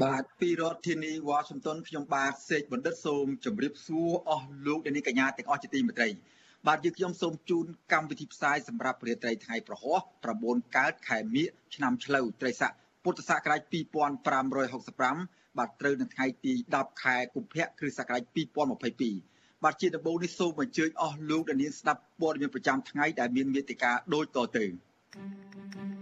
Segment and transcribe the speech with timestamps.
[0.00, 6.08] បាទពីរដ្ឋធានីវ៉ាស៊ីនតោនខ្ញុំបាទសេកបណ្ឌិតសូមជម្រាបសួរអស់លោកអ្នកនាងកញ្ញាទាំងអស់ជាទីមេត្រី
[6.66, 9.98] បាទយើងខ្ញុំសូមជូនកម្មវិធីផ្សាយសម្រាប់រាត្រីថ្ងៃប្រហោះ
[10.36, 12.72] 9កើតខែមិញឆ្នាំឆ្លូវត្រីស័ក
[13.04, 13.60] ពុទ្ធសករាជ
[14.40, 18.22] 2565បាទត្រូវនៅថ្ងៃទី10ខែកុម្ភៈគ្រិស្តសករាជ
[18.90, 24.64] 2022បាទជាដំបូងនេះសូមអញ្ជើញអស់លោកអ្នកនាងស្ដាប់ព័ត៌មានប្រចាំថ្ងៃដែលមានមេតិការដូចតទៅ
[25.14, 26.01] thank you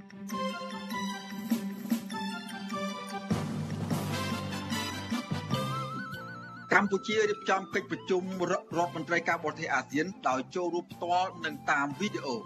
[6.74, 12.36] កម្ពុជារៀបចំកិច្ចប្រជុំរដ្ឋមន្ត្រីការបរទេសអាស៊ាន ដោយចូលរួមផ្ទាល់និងតាមវីដេអូ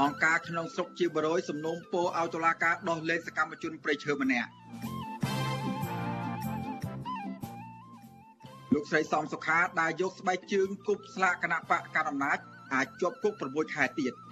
[0.00, 4.50] អង្គការក្នុងស្រុកជាបរយសំណូមពរឲ្យតុលាការដោះលែងសកម្មជនប្រៃឈើម្នាក់
[8.74, 12.38] លោកស្រីសំសុខាដែលយកស្បែកជើងគប់ស្លាកគណៈបកកណ្ដាលអំណាច
[12.74, 14.14] អាចជាប់គុក6ខែទៀត។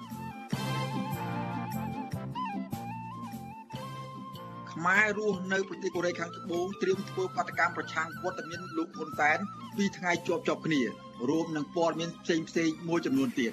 [4.80, 9.38] ខ្មែររស់នៅប្រទេសកូរ៉េខាងត្បូងត្រៀមធ្វើបាតកម្មប្រឆាំងវត្តមានលោកហ៊ុនសែន
[9.76, 10.82] ពីថ្ងៃជាប់ជាប់គ្នា
[11.28, 13.52] រួមនឹងព័ត៌មានផ្សេងផ្សេងមួយចំនួនទៀត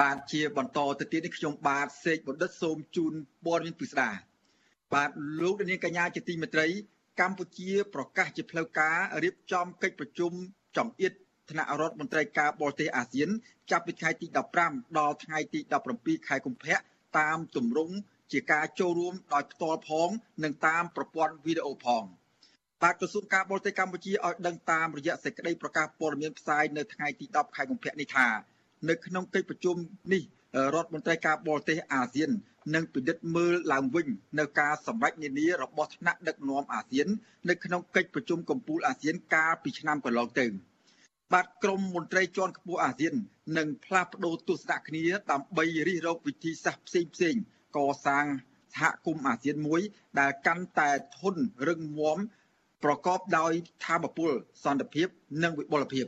[0.00, 3.12] បាទជាបន្តទៅទៀតនេះខ្ញុំបាទសេកបណ្ឌិតសូមជូន
[3.44, 4.10] ព័ត៌មានពិស្ដា
[4.94, 6.66] បាទលោកនាងកញ្ញាជាទីមេត្រី
[7.20, 10.32] កម្ពុជា ប្រកាសជាផ្លូវការរៀបចំកិច្ចប្រជុំ
[10.76, 11.12] ចង្អៀត
[11.50, 13.28] ថ្នាក់រដ្ឋមន្ត្រីការបរទេសអាស៊ាន
[13.70, 14.26] ចាប់ពីថ្ងៃទី
[14.62, 15.60] 15ដល់ថ្ងៃទី
[15.94, 16.76] 17ខែកុម្ភៈ
[17.18, 17.94] តាមទម្រង់
[18.32, 20.08] ជាការចូលរួមដោយផ្ទាល់ផង
[20.44, 22.04] និងតាមប្រព័ន្ធវីដេអូផង
[22.82, 28.28] បាទក្រសួងការបរទេសកម្ពុជាឲ្យដឹងតាមរយៈសេចក្តីប្រកាសព័ត៌មានផ្សាយនៅថ្ងៃទី10ខែកុម្ភៈនេះថា
[28.88, 29.76] នៅក្នុងកិច្ចប្រជុំ
[30.12, 30.22] នេះ
[30.74, 32.30] រដ្ឋមន្ត្រីការបរទេសអាស៊ាន
[32.74, 34.06] នឹងពិនិត្យមើលឡើងវិញ
[34.38, 37.08] នៅការសម្រេចនានារបស់ថ្នាក់ដឹកនាំអាស៊ាន
[37.48, 40.46] នៅក្នុងកិច្ចប្រជុំកំពូលអាស៊ានកាលពីឆ្នាំកន្លងទៅ
[41.32, 43.14] បាទក្រមមន្ត្រីជាន់ខ្ពស់អាស៊ាន
[43.58, 47.36] នឹងផ្លាស់ប្តូរទស្សនៈគ្នាដើម្បីរិះរកវិធីសាស្ត្រផ្សេងផ្សេង
[47.86, 48.24] កសាង
[48.74, 49.80] សហគមន៍អាស៊ានមួយ
[50.20, 52.18] ដែលកាន់តែធន់រឹងមាំ
[52.84, 53.52] ប្រកបដោយ
[53.84, 54.30] ធម៌ពល
[54.64, 55.08] សន្តិភាព
[55.42, 56.06] និងវិបុលភាព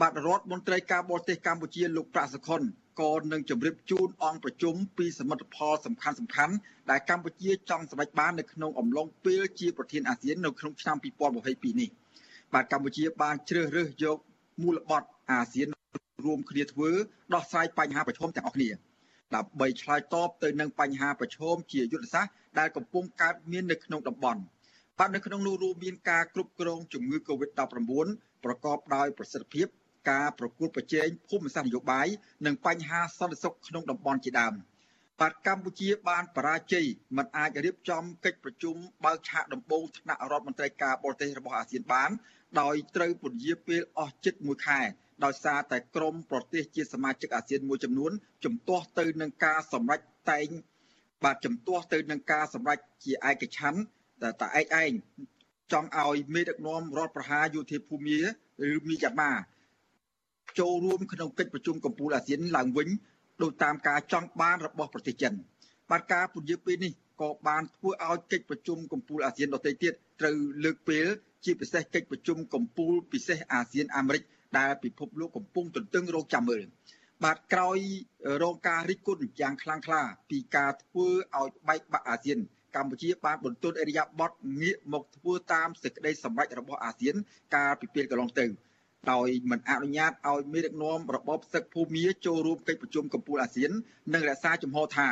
[0.00, 2.62] បាទរដ្ឋមន្ត្រីការបរទេសកម្ពុជាលោកប្រាក់សុខុន
[3.00, 6.54] ក៏នឹងជម្រាបជូនអង្គប្រជុំពីសមិទ្ធផលសំខាន់សំខាន់
[6.90, 10.96] ដែលកម្ពុជាចង់សម្រេចបាននៅក្នុងអំឡុងពេលជាប្រធានអាស៊ាននៅក្នុងឆ្នាំ
[11.38, 11.90] 2022នេះ
[12.54, 14.18] បាទកម្ពុជាបានជ្រើសរើសយក
[14.62, 15.68] មូលបត់អាស៊ាន
[16.24, 16.90] រួមគ្នាធ្វើ
[17.34, 18.70] ដោះស្រាយបញ្ហាប្រឈមទាំងអស់គ្នា
[19.36, 24.40] ដើម្បីឆ្លើយតបទៅនឹងបញ្ហាប្រឈមជាយុទ្ធសាស្ត្រដែលកំពុងកើតមាននៅក្នុងតំបន់
[24.98, 27.62] បាទនៅក្នុងនោះរួមមានការគ្រប់គ្រងជំងឺ Covid-19
[28.44, 29.66] ប្រកបដោយប្រសិទ្ធភាព
[30.10, 32.06] ការប្រកួតប្រជែងភូមិសាស្ត្រនយោបាយ
[32.46, 34.54] និងបញ្ហាសន្តិសុខក្នុងតំបន់ជាដើម
[35.20, 36.86] បាទកម្ពុជាបានបរាជ័យ
[37.16, 42.10] មិនអាចរៀបចំកិច្ចប្រជុំបើកឆាកដំបូងថ្នាក់រដ្ឋមន្ត្រីការបរទេសរបស់អាស៊ានបាន
[42.60, 44.80] ដោយត្រូវពន្យាពេលអស់ជិត1ខែ
[45.24, 48.12] ដោយសារតែក្រមប្រទេសជាសមាជិកអាស៊ានមួយចំនួន
[48.44, 50.00] ជំទាស់ទៅនឹងការសម្រេច
[50.30, 50.48] តែង
[51.24, 53.80] បាទជំទាស់ទៅនឹងការសម្រេចជាឯកច្ឆ័ន្ទ
[54.22, 54.92] តែតែឯកឯង
[55.72, 58.18] ចង់ឲ្យមេដឹកនាំរដ្ឋប្រហារយោធាភូមា
[58.68, 59.32] ឬមីយ៉ាម៉ា
[60.58, 62.88] ចូលរួមក្នុងកិច្ចប្រជុំកំពូលអាស៊ានឡើងវិញ
[63.42, 65.32] ដោយតាមការចង់បានរបស់ប្រទេសចិន
[65.90, 71.06] បាទការពន្យាពេលនេះក៏បានធ្វើឲ្យកិច្ចប្រជុំកំពូលអាស៊ានដទៃទៀតត្រូវលើកពេល
[71.44, 74.22] ជាពិសេសកិច្ចប្រជុំកំពូលពិសេសអាស៊ានអាមេរិក
[74.58, 76.62] ដែលពិភពលោកកំពុងទន្ទឹងរង់ចាំមើល
[77.24, 77.78] បាទក្រោយ
[78.42, 82.38] រងការរិះគន់យ៉ាងខ្លាំងក្លាពីការធ្វើឲ្យបែកបាក់អាស៊ាន
[82.76, 87.14] កម្ពុជាបានបន្ទន់អរិយាប័ត្រងាកមកធ្វើតាមសេចក្តីសម្រេចរបស់អាស៊ាន
[87.54, 88.46] កាលពីពេលកន្លងទៅ
[89.12, 93.70] ដោយមិនអនុញ្ញាតឲ្យមេដឹកនាំរបបសឹកភូមាចូលរួមកិច្ចប្រជុំកំពូលអាស៊ាន
[94.14, 95.08] និងរក្សាជំហរថា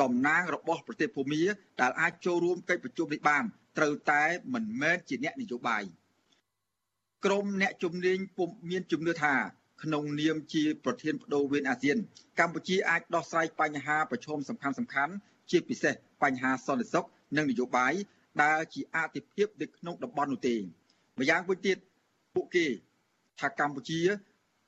[0.00, 1.42] តំណាងរបស់ប្រទេសភូមា
[1.80, 3.44] ដែលអាចចូលរួមកិច្ចប្រជុំនេះបាន
[3.78, 4.22] ត្រូវតែ
[4.54, 5.84] មិនមែនជាអ្នកនយោបាយ។
[7.24, 9.34] ក្រមអ្នកជំនាញពុំមានជំនឿថា
[9.82, 11.96] ក្នុងនាមជាប្រធានបដូវវេនអាស៊ាន
[12.38, 15.12] កម្ពុជាអាចដោះស្រាយបញ្ហាប្រឈមសំខាន់សំខាន់
[15.50, 17.06] ជាពិសេសបញ្ហាសន្តិសុខ
[17.36, 17.92] និងនយោបាយ
[18.42, 20.56] ដែលជាអាទិភាពនៅក្នុងតំបន់នោះទេ
[21.18, 21.76] ម្យ៉ាងវិញទៀត
[22.34, 22.66] ពួកគេ
[23.40, 24.00] ថាកម្ពុជា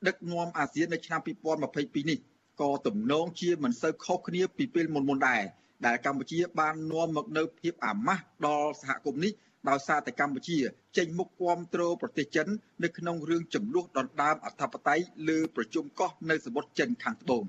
[0.07, 2.19] ដឹកនាំអាស៊ាននៅឆ្នាំ2022នេះ
[2.61, 5.43] ក៏ទំនងជាមិនសូវខុសគ្នាពីពេលមុនមុនដែរ
[5.87, 9.33] ដែលកម្ពុជាបាននាំមកនៅភាពអាម៉ាស់ដល់សហគមន៍នេះ
[9.69, 10.59] ដោយសារតែកម្ពុជា
[10.97, 12.49] ចេញមុខគាំទ្រប្រទេសចិន
[12.85, 17.45] នៅក្នុងរឿងចំនួនដណ្ដើមអធិបតេយ្យលើប្រជុំកោះនៅសមុទ្រចិនខាងត្បូង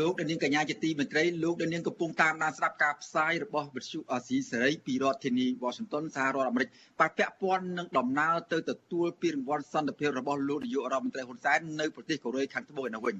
[0.00, 6.68] លោកដានៀងកញ្ញាជាទីមេត្រីលោកដានៀងកំពុងតាមដានស្ដាប់ការផ្សាយរបស់វិទ្យុអាស៊ីសេរីពីរដ្ឋធានី Washington សហរដ្ឋអាមេរិក
[7.00, 13.16] បាទពាក់ព័ន្ធនឹងដំណើរទៅទទួលពានរង្វាន់សន្តិភាពរបស់លោកនាយករដ្ឋមន្ត្រីហ៊ុនសែននៅប្រទេសកូរ៉េខាងត្បូងឯនោះវិញ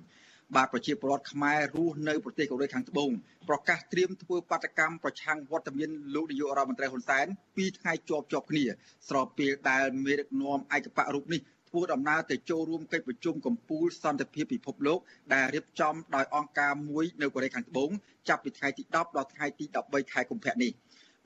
[0.56, 3.10] បាទប្រជាពលរដ្ឋខ្មែររស់នៅប្រទេសកូរ៉េខាងត្បូង
[3.48, 7.26] ប្រកាសត្រៀមធ្វើបាតកម្មប្រឆាំងវត្តមានលោកនាយករដ្ឋមន្ត្រីហ៊ុនសែន
[7.56, 8.64] ពីថ្ងៃជាប់ជាប់គ្នា
[9.08, 14.98] ស្របពេលដែលមេដឹកនាំឯកបៈរូបនេះ ធ្វើដំណើរទៅចូលរួមកិច្ចប្រជុំកំពូលសន្តិភាពពិភពលោក
[15.34, 17.90] ដែលរៀបចំដោយអង្គការមួយនៅកូរ៉េខាងត្បូង
[18.28, 20.70] ចាប់ពីថ្ងៃទី10ដល់ថ្ងៃទី13ខែកុម្ភៈនេះ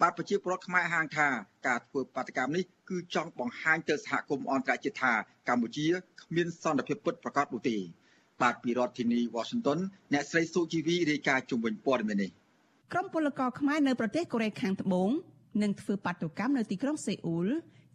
[0.00, 1.29] បាទប្រជាពលរដ្ឋខ្មែរហាងថា
[1.67, 5.12] ការធ្វើបាតកម្មនេះគឺចង់បង្ហាញទៅសហគមន៍អន្តរជាតិថា
[5.49, 5.87] កម្ពុជា
[6.23, 7.76] គ្មានសន្តិភាពពិតប្រាកដនោះទេ
[8.43, 9.79] បាទពីរដ្ឋធានី Washington
[10.12, 12.31] អ្នកស្រីសុជីវីរាយការណ៍ជុំវិញព័ត៌មាននេះ
[12.93, 15.11] ក្រុមពលករខ្មែរនៅប្រទេសកូរ៉េខាងត្បូង
[15.62, 17.49] នឹងធ្វើបាតុកម្មនៅទីក្រុងសេអ៊ូល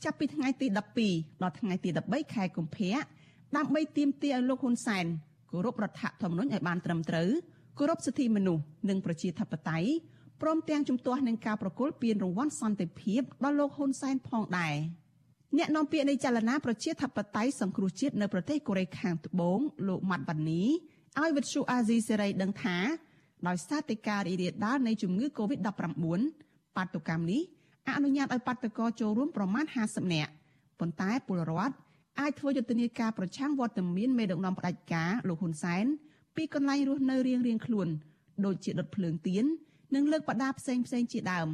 [0.04, 0.68] ចាប់ពីថ្ងៃទី
[1.06, 2.94] 12ដល់ថ្ងៃទី13ខែកុម្ភៈ
[3.56, 5.06] ដើម្បីទាមទារឲ្យលោកហ៊ុនសែន
[5.51, 7.30] គោរពរដ្ឋធម្មនុញ្ញឲ្យបានត្រឹមត្រូវ
[7.78, 9.90] គោរពសិទ្ធិមនុស្សនិងប្រជាធិបតេយ្យ
[10.42, 14.75] ព្រមទាំងជំទាស់នឹងការប្រគល់ពានរង្វាន់សន្តិភាពដល់លោកហ៊ុនសែនផងដែរ
[15.57, 20.63] អ្នកនាំពាក្យនៃចលនាប្រជាធិបតេយ្យសង្គ្រោះជាតិនៅប្រទេសកូរ៉េខាងត្បូងលោកម៉ាត់វ៉ានី
[21.19, 22.78] ឲ្យវិទ្យុអាស៊ីសេរីដឹងថា
[23.48, 25.68] ដោយសារតែការរីករាលដាលនៃជំងឺ Covid-19
[26.75, 27.42] បាតុកម្មនេះ
[27.98, 30.32] អនុញ្ញាតឲ្យបាតកោចូលរួមប្រមាណ50នាក់
[30.80, 31.76] ប៉ុន្តែពលរដ្ឋ
[32.20, 35.86] អាចធ្វើយុទ្ធនាការប្រឆាំងវត្តមានមេដឹកនាំផ្ដាច់ការលោកហ៊ុនសែន
[36.36, 37.88] ពីកន្លែងរស់នៅរៀងៗខ្លួន
[38.46, 39.46] ដូចជាដុតភ្លើងទៀន
[39.96, 41.50] និងលើកបដាផ្សេងផ្សេងជាដើម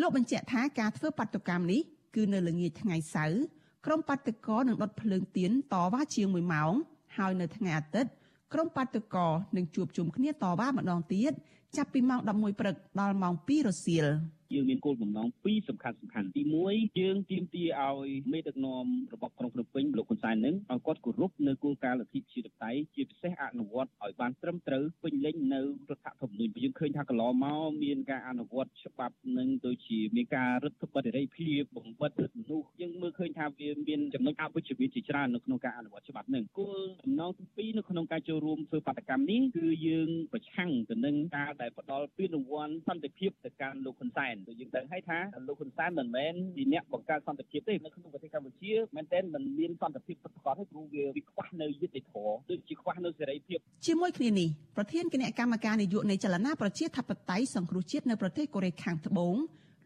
[0.00, 1.80] លោកបញ្ជាក់ថាការធ្វើបាតុកម្មនេះ
[2.14, 3.42] គឺនៅល្ងាចថ្ងៃសៅរ៍
[3.86, 6.72] ក្រុមបាតុករនឹងដុតភ្លើងទៀនតវ៉ាជាង1ម៉ោង
[7.16, 8.10] ហើយនៅថ្ងៃអាទិត្យ
[8.52, 11.32] ក្រុមបាតុករនឹងជួបជុំគ្នាតវ៉ាម្ដងទៀត
[11.76, 14.06] ចាប់ពីម៉ោង11ព្រឹកដល់ម៉ោង2រសៀល។
[14.54, 25.60] យើងមានគោលបំណងពីរសំខាន់សំខាន់ទី1យើងទាមទារឲ្យមេដឹកនាំរបស់ក្រុងភ្នំពេញលោកហ៊ុនសែននឹងឲ្យគាត់គោរពនៅគោលការណ៍លទ្ធិប្រជាធិបតេយ្យជាពិសេសអនុវត្តឲ្យបានត្រឹមត្រូវពេញលេញនៅ
[25.90, 45.18] រដ្ឋធម្មនុញ្ញយើងឃើញថាកន្លងមកមានការអនុវត្តច្បាប់នឹងដូចជាមានការរឹតបន្តឹងសេរីភាពបំបិតមនុស្សយើងមើលឃើញថាវាមានចំណុចអវិជ្ជមានជាច្រើននៅក្នុងការអនុវត្តច្បាប់នឹងគោលបំណងទី2នៅក្នុងការចូលរួមធ្វើបាតកម្មនេះគឺយើងប្រឆាំងទៅនឹងការដែលផ្ដាល់ពានរង្វាន់សន្តិភាពទៅកាន់លោកហ៊ុនសែនដូចយើងដឹងហើយថា
[45.48, 59.36] លោកហ៊ុនសែនមិនមែនជាអ្នកបង្កើតសន្តិភាពទេនៅក្នុងប្រទេសកម្ពុជាមែនទែនមិនមានសន្តិភាពពិតប្រាកដទេព្រោះវាវាខ្វះនៅយុត្តិធម៌ដូចជាខ្វះនៅសេរីភាពជាមួយគ្នានេះប្រធានគណៈកម្មការនយោបាយនៃចលនាប្រជាធិបតេយ្យសង្គ្រោះជាតិនៅប្រទេសកូរ៉េខាងត្បូង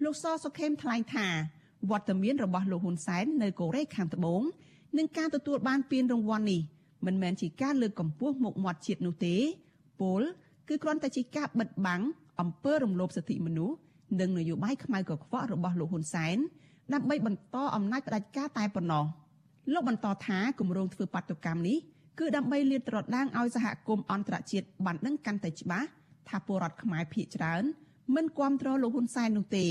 [0.05, 1.27] លោកសសុខេមថ្លែងថា
[1.91, 4.43] វត្តមានរបស់លោកហ៊ុនសែននៅកូរ៉េខាងត្បូង
[4.99, 6.61] និងការទទួលបានពានរង្វាន់នេះ
[7.07, 9.37] មិនមែនជាការលើកកម្ពស់មុខមាត់ជាតិនោះទេ
[10.01, 10.23] ពល
[10.69, 12.03] គឺគ្រាន់តែជាការបិទបាំង
[12.41, 13.77] អំពើរំលោភសិទ្ធិមនុស្ស
[14.21, 16.37] និងនយោបាយខ្មៅកខ្វក់របស់លោកហ៊ុនសែន
[16.95, 19.05] ដើម្បីបន្តអំណាចផ្ដាច់ការតែប៉ុណ្ណោះ
[19.73, 21.79] លោកបន្តថាគម្រោងធ្វើបាតុកម្មនេះ
[22.19, 25.89] គឺដើម្បីលាតត្រដាងឲ្យសហគមន៍អន្តរជាតិបានដឹងកាន់តែច្បាស់
[26.29, 27.63] ថាពលរដ្ឋខ្មែរភៀសច្រើន
[28.15, 29.67] មិនគ្រប់គ្រងលោកហ៊ុនសែននោះទេ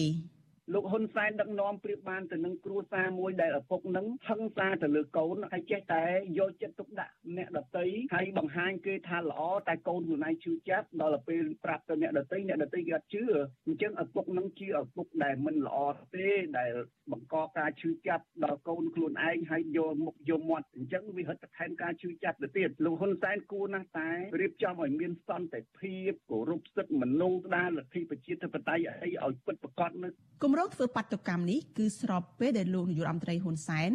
[0.73, 6.03] លោកហ៊ុនសែនដឹកនាំប្រៀបបានទៅនឹងគ្រួសារមួយដែលឪពុកនឹងហឹង្សាទៅលើកូនហើយចេះតែ
[6.39, 13.23] យកចិត្តទុកដាក់អ្នកដតីហើយបង្ហាញគេថាល្អតែកូនខ្លួនឯងជឿចាប់ដល់ពេលប្រាប់ទៅអ្នកដតីអ្នកដតីគេអត់ជឿ
[13.67, 15.77] អញ្ចឹងឪពុកនឹងជាឪពុកដែលមិនល្អ
[16.15, 16.71] ទេដែល
[17.11, 24.09] បង្កការជឿចាប់ដល់កូនខ្លួនឯងហើយយកមុខយកមាត់អញ្ចឹងវាហិតបន្ថែមការជឿចាប់ទៅទៀតលោកហ៊ុនសែនគួរណាស់តែ
[24.41, 30.09] រៀបចំឲ្យមានសន្តិភាពគោរពសិទ្ធិមនុស្សដាលទ្ធិប្រជាធិបតេយ្យអីឲ្យពិតប្រាកដនៅ
[30.43, 33.91] គម្រោងធ្វើបាតុកម្មនេះគឺស្របពេលដែលលោកនាយករដ្ឋមន្ត្រីហ៊ុនសែន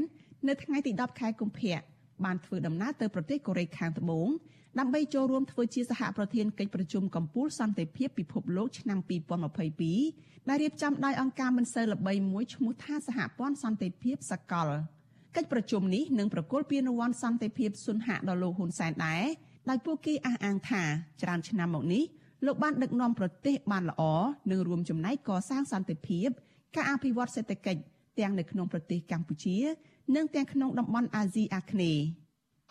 [0.49, 1.79] នៅថ្ងៃទី10ខែកុម្ភៈ
[2.25, 4.29] បានធ្វើដំណើរទៅប្រទេសកូរ៉េខាងត្បូង
[4.79, 8.99] ដើម្បីចូលរួមធ្វើជាសហប្រធានកិច្ចប្រជុំកំពូលសន្តិភាពពិភពលោកឆ្នាំ
[9.75, 14.69] 2022ដែលរៀបចំដោយអង្គការមិនសូវល្បីមួយឈ្មោះថាសហព័ន្ធសន្តិភាពសកល
[15.37, 19.25] កិច្ចប្រជុំនេះនឹងប្រគល់ពានរង្វាន់សន្តិភាពសុនហៈដល់លោកហ៊ុនសែនដែរ
[19.69, 20.83] ដោយពួកគេអះអាងថា
[21.23, 22.05] ច្រើនឆ្នាំមកនេះ
[22.47, 24.03] លោកបានដឹកនាំប្រទេសបានល្អ
[24.51, 26.29] និងរួមចំណែកកសាងសន្តិភាព
[26.77, 27.81] ការអភិវឌ្ឍសេដ្ឋកិច្ច
[28.19, 29.57] ទាំងនៅក្នុងប្រទេសកម្ពុជា
[30.17, 32.05] និងទាំងក្នុងតំបន់អាស៊ីអាគ្នេយ៍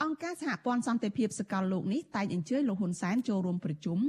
[0.03, 4.00] អង្គការសហព័ន្ធសន្តិភាពសកលលោកនេះតែងអញ្ជើញលោកហ៊ុនសែនចូលរួមប្រជុំ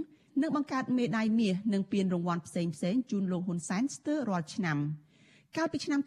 [0.43, 4.79] និងបង្កើតមេដាយមាសនិងពានរង្វាន់ផ្សេងផ្សេងជូនលោកហ៊ុនសែនស្ទើររាល់ឆ្នាំ
[5.57, 6.01] កាលពីឆ្នាំ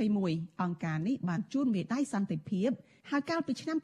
[0.00, 2.70] 2021អង្គការនេះបានជូនមេដាយសន្តិភាព
[3.10, 3.78] ហើយកាលពីឆ្នាំ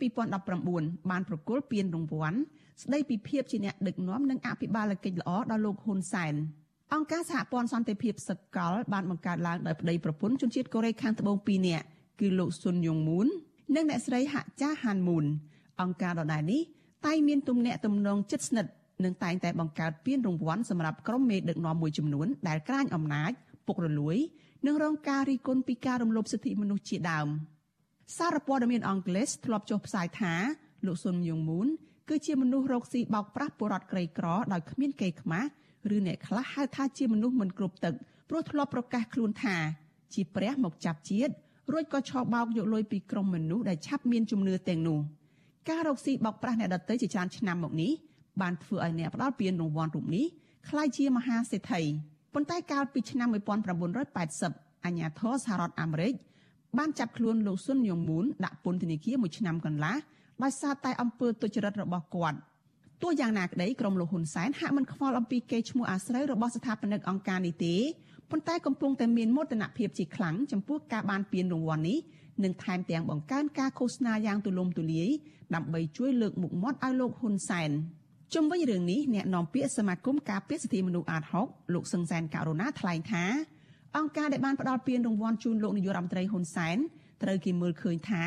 [0.57, 2.39] 2019បានប្រគល់ពានរង្វាន់
[2.83, 6.35] ស្ដីពីភាពជាអ្នកដឹកនាំនិងអភិបាលកិច្ចល្អដល់លោកហ៊ុនសែន
[6.95, 11.87] អង្គការសហព័ន្ធសន្តិភាពសកលបានបង្កើតឡើងដោយប្តីប្រពន្ធជនជាតិកូរ៉េខាងត្បូង2នាក់
[12.21, 13.27] គឺលោកស៊ុនយ៉ុងមូន
[13.77, 15.25] និងអ្នកស្រីហាក់ចាហានមូន
[15.81, 16.61] អង្គការដដែលនេះ
[17.07, 18.73] តែងមានទំនាក់ទំនងជិតស្និទ្ធ
[19.05, 23.33] និងតែងតែបង្កើតពានរង្វាន់សម្រាប់ក្រុមមេដឹកនាំមួយចំនួនដែលក្រាញអំណាច
[23.67, 24.17] ពុករលួយ
[24.67, 27.29] និងរងការរិះគន់ពីការរំលោភសិទ្ធិមនុស្សជាដើម
[28.19, 30.35] សារព័ត៌មានអង់គ្លេសធ្លាប់ចុះផ្សាយថា
[30.87, 31.67] លោកស៊ុនយ៉ុងមូន
[32.09, 35.49] គឺជាមនុស្សរកស៊ីបោកប្រាស់ពលរដ្ឋក្រីក្រដោយគ្មានកេរ្តិ៍ខ្មាស់
[35.95, 37.95] ឬអ្នកខ្លះហៅថាជាមនុស្សមិនគ្រប់ទឹក
[38.29, 39.57] ព្រោះធ្លាប់ប្រកាសខ្លួនថា
[40.15, 41.33] ជាព្រះមកចាប់ជាតិ
[41.73, 44.99] រួចក៏ឆោបោកយកលុយពីក្រុមមនុស្សដែលឆាប់មានជំនឿទាំងនោះ
[45.69, 47.93] ការរកស៊ីបោកប្រាស់អ្នកដទៃជាច្រើនឆ្នាំមកនេះ
[48.41, 50.27] បានធ្វើឲ្យអ្នកផ្ដាល់ពានរង្វាន់រូបនេះ
[50.69, 51.83] ក្លាយជាមហាសេដ្ឋី
[52.35, 53.29] ប៉ុន្តែកាលពីឆ្នាំ
[54.07, 56.15] 1980អាញាធរសហរដ្ឋអាមេរិក
[56.79, 59.97] បានចាប់ខ្លួនលោកស៊ុនយ៉ុងមូនដាក់ពន្ធនាគារមួយឆ្នាំកន្លះ
[60.43, 62.39] ដោយសារតែអំពើទុច្ចរិតរបស់គាត់
[63.03, 67.77] ទោះយ៉ាងណាក្តីក្រុមលោកហ៊ុនសែនហាក់មិនខ្វល់អំពីកេរ្តិ៍ឈ្មោះអាស្រូវរបស់ស្ថាបនិកអង្គការនេះទេ
[68.31, 71.99] ប៉ុន្តែកំពុងតែមានមោទនភាពជាខ្លាំងចំពោះការបានពានរង្វាន់នេះ
[72.45, 75.09] និងថែមទាំងបង្កើនការឃោសនាយ៉ាងទូលំទូលាយ
[75.55, 77.71] ដើម្បីជួយលើកមុខមាត់ឲ្យលោកហ៊ុនសែន
[78.35, 83.25] ជុំវិញរឿងនេះអ្នកនាំពាក្យសមាគមការពារសិទ្ធិមនុស្សអាត6លោកសឹងសែនករណាថ្លែងថា
[83.97, 86.77] អង្គការដែលបានផ្ដល់ពានរង្វាន់ជូនលោកនាយករដ្ឋមន្ត្រីហ៊ុនសែន
[87.23, 88.25] ត្រូវគេមើលឃើញថា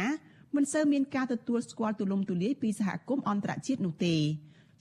[0.55, 4.15] មិនសូវមានការទទួលស្គាល់ទូលំទូលាយពីសហគមន៍អន្តរជាតិនោះទេ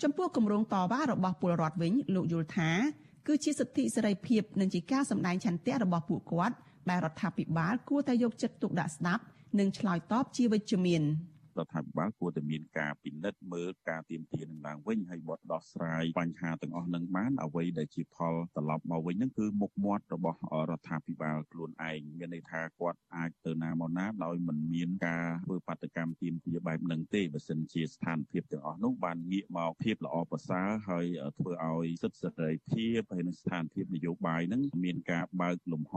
[0.03, 2.71] ចំពោះគម្រោងតវ៉ារបស់ពលរដ្ឋវិញលោកយល់ថា
[3.27, 6.57] គឺជាសិទ្ធិសេរីភាពនិងជាការសម្ដែងឆន្ទៈរបស់ពួកគាត់
[6.91, 9.23] ដែលរដ្ឋាភិបាលគួរតែយកចិត្តទុកដាក់ស្ដាប់
[9.59, 11.03] និងឆ្លើយតបជាវិជ្ជមាន។
[11.59, 20.39] រដ្ឋាភិបាលគួរតែមានការពិនិត្យមើលការទៀមទានឹងឡើងវិញហើយបត់ដោះស្រាយបញ្ហាទាំងអស់នឹងបានអ្វីដែលជាផលត្រឡប់មកវិញនឹងគឺមុខមាត់របស់
[20.71, 31.07] រដ្ឋាភិបាលខ្លួនឯងមានន័យថាគាត់អាចទៅណាមកណាដោយមិនមានការធ្វើបាតកម្មទៀមទាបែបនឹងទេបើសិនជាស្ថានភាពទាំងអស់នោះបានងាកមកភាពល្អប្រសើរហើយ
[31.39, 35.95] ធ្វើឲ្យសិទ្ធិសេរីភាពហើយនឹងស្ថានភាពនយោបាយនឹងមានការបើកលំហ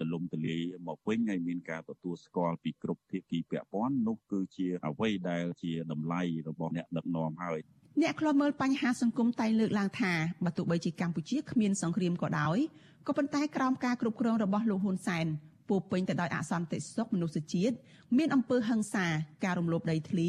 [0.00, 7.58] ទលំទលាយមកវិញហើយមានការទទួលស្គាល់ពីគ្រប់ភាគីពាក់ព័ន្ធនោះគឺជាអ្វីដែលជាតម្លៃរបស់អ្នកដឹកនាំហើយ
[8.02, 10.12] អ្នកខ្លោមើលបញ្ហាសង្គមតែលើកឡើងថា
[10.44, 12.58] បើទោះបីជាកម្ពុជាគ្មានសង្គ្រាមក៏ដោយ
[13.06, 15.26] ក៏ប៉ុន្តែក្រោមការគ្រប់គ្រងរបស់លោកហ៊ុនសែន
[15.68, 17.74] ពោពេញទៅដោយអសន្តិសុខមនុស្សជាតិ
[18.18, 19.06] មានអំពើហិង្សា
[19.44, 20.28] ការរំលោភដីធ្លី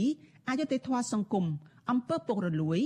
[0.50, 1.46] អយុត្តិធម៌សង្គម
[1.92, 2.80] អំពើពុករលួយ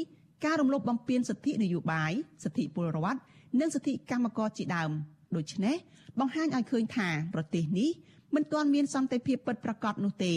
[0.45, 2.11] ការរំលោភបំពានសិទ្ធិនយោបាយ
[2.43, 3.19] សិទ្ធិពលរដ្ឋ
[3.59, 4.91] និងសិទ្ធិកម្មករជាដើម
[5.35, 5.75] ដូច្នេះ
[6.19, 7.89] បង្ហាញឲ្យឃើញថាប្រទេសនេះ
[8.35, 10.33] មិនទាន់មានសន្តិភាពពិតប្រាកដនោះទេ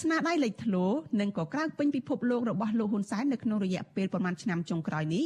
[0.00, 0.86] ស្នាដៃលេចធ្លោ
[1.20, 5.24] និងក៏ក្រើកពេញពិភពលោករបស់លោកហ៊ុនសែននៅក្នុងរយៈពេលប្រមាណឆ្នាំចុងក្រោយនេះ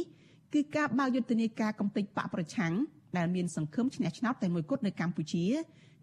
[0.53, 2.73] គឺការបើកយុទ្ធនាការកំទេចបកប្រឆាំង
[3.17, 5.45] ដែលមានសង្ឃឹមឈ្នះឆ្នោតតែមួយគត់នៅកម្ពុជា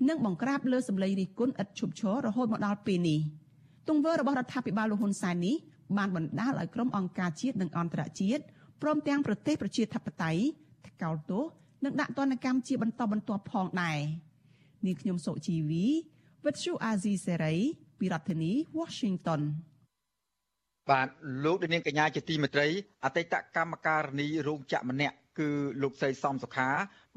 [0.09, 3.21] និងបង្ក្រាបលើសម្លេងរិះគន់ឥតឈប់ឈររហូតមកដល់ពេលនេះ
[3.89, 5.57] ទង្វើរបស់រដ្ឋាភិបាលលោកហ៊ុនសែននេះ
[5.99, 8.43] បានបណ្ដាលឲ្យក្រុមអង្គការជាតិនិងអន្តរជាតិ
[8.83, 10.43] ព្រមទាំងប្រទេសប្រជាធិបតេយ្យ
[10.89, 11.45] ថ្កោលទោស
[11.85, 14.01] និងដាក់ទណ្ឌកម្មជាបន្តបន្ទាប់ផងដែរ
[14.87, 15.87] នាងខ្ញុំសុជីវី
[16.45, 17.57] វិទ្យុអាស៊ីសេរី
[18.05, 19.41] ពីរដ្ឋធានី Washington
[20.91, 21.09] បាទ
[21.45, 22.69] លោកនាងកញ្ញាជាទីមេត្រី
[23.05, 25.51] អតីតកម្មការនីរោងចក្រម្នាក់គឺ
[25.83, 26.69] លោកស្រីសំសុខា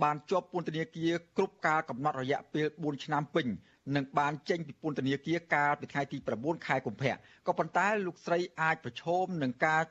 [0.04, 3.48] បានជាប់ពន្ធនាគារគ្រប់ការកំណត់រយៈពេល4ឆ្នាំពេញ
[3.96, 7.16] និងបានចេញពីពន្ធនាគារកាលពីថ្ងៃទី9ខែកុម្ភៈ
[7.48, 9.84] ក៏ប៉ុន្តែលោកស្រីអាចប្រឈមនឹងការ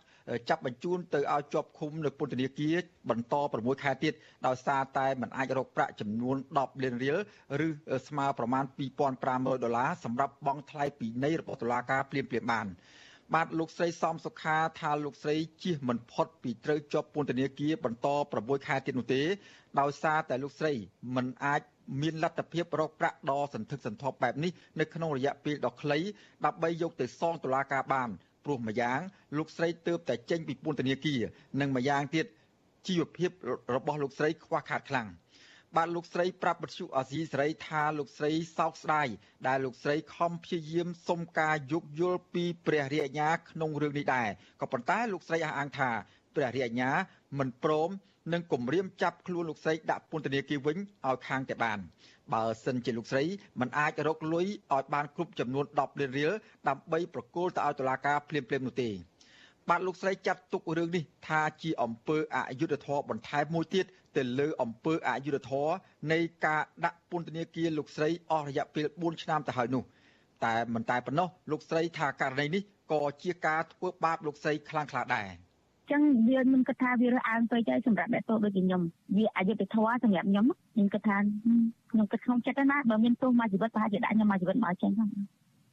[0.49, 2.77] ចាប់បញ្ជូនទៅឲ្យជាប់ឃុំនៅពន្ធនាគារ
[3.11, 4.13] បន្ត6ខែទៀត
[4.47, 7.19] ដោយសារតែមិនអាចរកប្រាក់ចំនួន10លានរៀល
[7.67, 7.69] ឬ
[8.09, 8.65] ស្មើប្រមាណ
[9.15, 12.67] 2500ដុល្លារសម្រាប់បង់ថ្លៃពិន័យរបស់តុលាការភ្លាមៗបាន
[13.35, 18.07] បាទលោកស្រីសំសុខាថាលោកស្រីជិះមិនផុតពីត្រូវជាប់ពន្ធនាគារបន្ត
[18.37, 19.23] 6ខែទៀតនោះទេ
[19.81, 20.73] ដោយសារតែលោកស្រី
[21.17, 21.61] មិនអាច
[22.03, 25.99] មានលទ្ធភាពរកប្រាក់ដ៏សន្ធឹកសន្ធាប់បែបនេះនៅក្នុងរយៈពេលដ៏ខ្លី
[26.47, 28.09] ដើម្បីយកទៅសងតុលាការបាន
[28.45, 29.01] ព្រោះម្យ៉ាង
[29.37, 31.21] លោកស្រីទើបតែចេញពីពន្ធនាគារ
[31.61, 32.27] និងម្យ៉ាងទៀត
[32.87, 33.31] ជីវភាព
[33.75, 35.09] របស់លោកស្រីខ្វះខាតខ្លាំង
[35.77, 39.09] បាទលោកស្រីប្រាប់បទសុអាស៊ីសេរីថាលោកស្រីសោកស្ដាយ
[39.47, 44.29] ដែលលោកស្រីខំព្យាយាមសុំការយោគយល់ពីព្រះរាជអាជ្ញាក្នុងរឿងនេះដែរ
[44.61, 45.91] ក៏ប៉ុន្តែលោកស្រីអះអាងថា
[46.35, 46.91] ព្រះរាជអាជ្ញា
[47.39, 47.91] មិនព្រម
[48.33, 51.79] និងគម្រាមចាប់ខ្លួនលោកស្រីដាក់ពន្ធនាគារវិញឲ្យខាងតែបាន
[52.35, 53.25] បើសិនជាលោកស្រី
[53.61, 56.33] មិនអាចរកលុយឲ្យបានគ្រប់ចំនួន10លានរៀល
[56.69, 58.91] ដើម្បីប្រគល់ទៅឲ្យតុលាការភ្លាមៗនោះទេ
[59.71, 63.85] បាទលោកស្រីចាត់ទុករឿងនេះថាជាអំពើអយុត្តិធម៌បន្ថែមមួយទៀត
[64.17, 65.73] ទៅលើអំពើអយុត្តិធម៌
[66.13, 69.83] នៃការដាក់ពន្ធនាគារលោកស្រីអស់រយៈពេល4ឆ្នាំទៅហើយនោះ
[70.45, 75.29] តែមិនតែប៉ុណ្ណោះលោកស្រីថាករណីនេះក៏ជាការធ្វើបាបលោកស្រីខ្លាំងក្លាដែរ
[75.91, 78.83] ចឹងវាខ្ញុំគិតថាវារើសអើងពេកហើយសម្រាប់អ្នកទោសដូចជាខ្ញុំ
[79.17, 81.17] វាអយុត្តិធម៌សម្រាប់ខ្ញុំខ្ញុំគិតថា
[81.91, 85.11] ខ្ញុំគិតក្នុងចិត្តណាបើមានទោសមួយជីវិតប្រហែលជាដាក់ខ្ញុំមួយជីវិតមកចេញហ្នឹង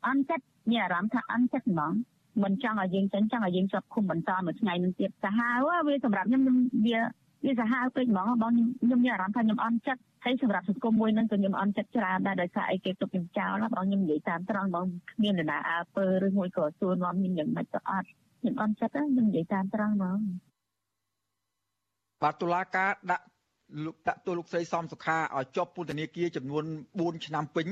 [0.08, 1.94] អន់ចិត្តមានអារម្មណ៍ថាអន់ចិត្តហ្មង
[2.42, 6.44] មិនចង់ឲ្យយើងចេញចង់ឲ្យយើងជាប់ឃុំបន្តមួយថ្ងៃនឹងទៀតសាហាវវាសម្រាប់ខ្ញុំ
[6.86, 7.00] វា
[7.46, 18.10] វាសាហាវពេកហ្មងបងខ្ញុំមានអារម្មណ៍ថាខ្ញុំអន់ចិត្តហើយសម្រាប់សង្គមមួយនឹងក៏ខ្ញុំអន់ចិត្តច្រើនដែរដោយសារអីគេទុកខ្ញុំចោលបងខ្ញុំនិយាយតាមត្រង់បងគ្មាននរណាអើពើឬមួយក៏សួរនាំខ្ញុំយ៉ាងម៉េចទៅអត់
[18.40, 20.20] ខ្ញុំអន់ចិត្តខ្ញុំនិយាយតាមត្រង់ហ្មង
[22.22, 23.26] បាទតុលាការដាក់
[23.86, 26.64] លោកដាក់ទោសលោកស្រីសំសុខាឲ្យជាប់ពន្ធនាគារចំនួន
[26.94, 27.68] 4ឆ្នាំពេញ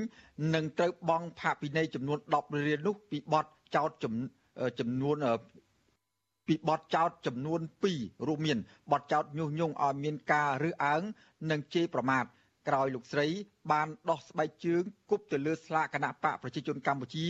[0.55, 4.40] និងត្រូវបង់ផាកពិន័យចំនួន10រៀលនោះពីបទចោតចំនួន
[6.47, 7.61] ពីបទចោតចំនួន
[7.93, 8.57] 2រួមមាន
[8.91, 11.01] បទចោតញុះញង់ឲ្យមានការរើសអើង
[11.51, 12.25] និងជេរប្រមាថ
[12.67, 13.27] ក្រោយលោកស្រី
[13.71, 17.25] បានដោះស្បែកជើងគប់ទៅលើស្លាកគណៈបកប្រជាជនកម្ពុជា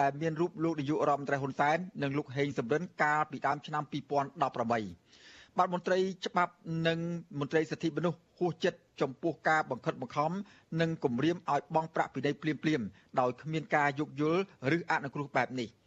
[0.00, 6.52] ដែលមានរូបលោកនាយករដ្ឋមន្ត្រីហ៊ុនសែននិងលោកហេងសំរិនកាលពីដើមឆ្នាំ2018បាទមន្ត្រីច្បាប់
[6.86, 6.98] និង
[7.40, 10.32] មន្ត្រីសិទ្ធិមនុស្សហួសចិត្តចំពោះការបង្ខិតបង្ខំ
[10.80, 12.86] និងគម្រាមឲ្យបង់ប្រាក់ពិន័យភ្លាមៗ
[13.20, 14.42] ដោយគ្មានការយោគយល់
[14.76, 15.70] ឬអនុគ្រោះបែបនេះ។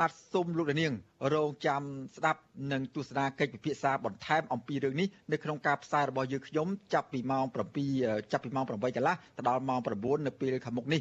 [0.00, 0.92] បាទសូមលោកនាង
[1.34, 1.82] រងចាំ
[2.16, 2.40] ស្ដាប់
[2.72, 7.44] និងទស្សនាកិច្ចពិភាក្សាបន្ថែមអំពីរឿងនេះនៅក្នុងការផ្សាយរបស់យើងខ្ញុំចាប់ពីម៉ោង
[7.88, 11.00] 7ចាប់ពីម៉ោង8កន្លះទៅដល់ម៉ោង9នៅពេលខាងមុខនេះ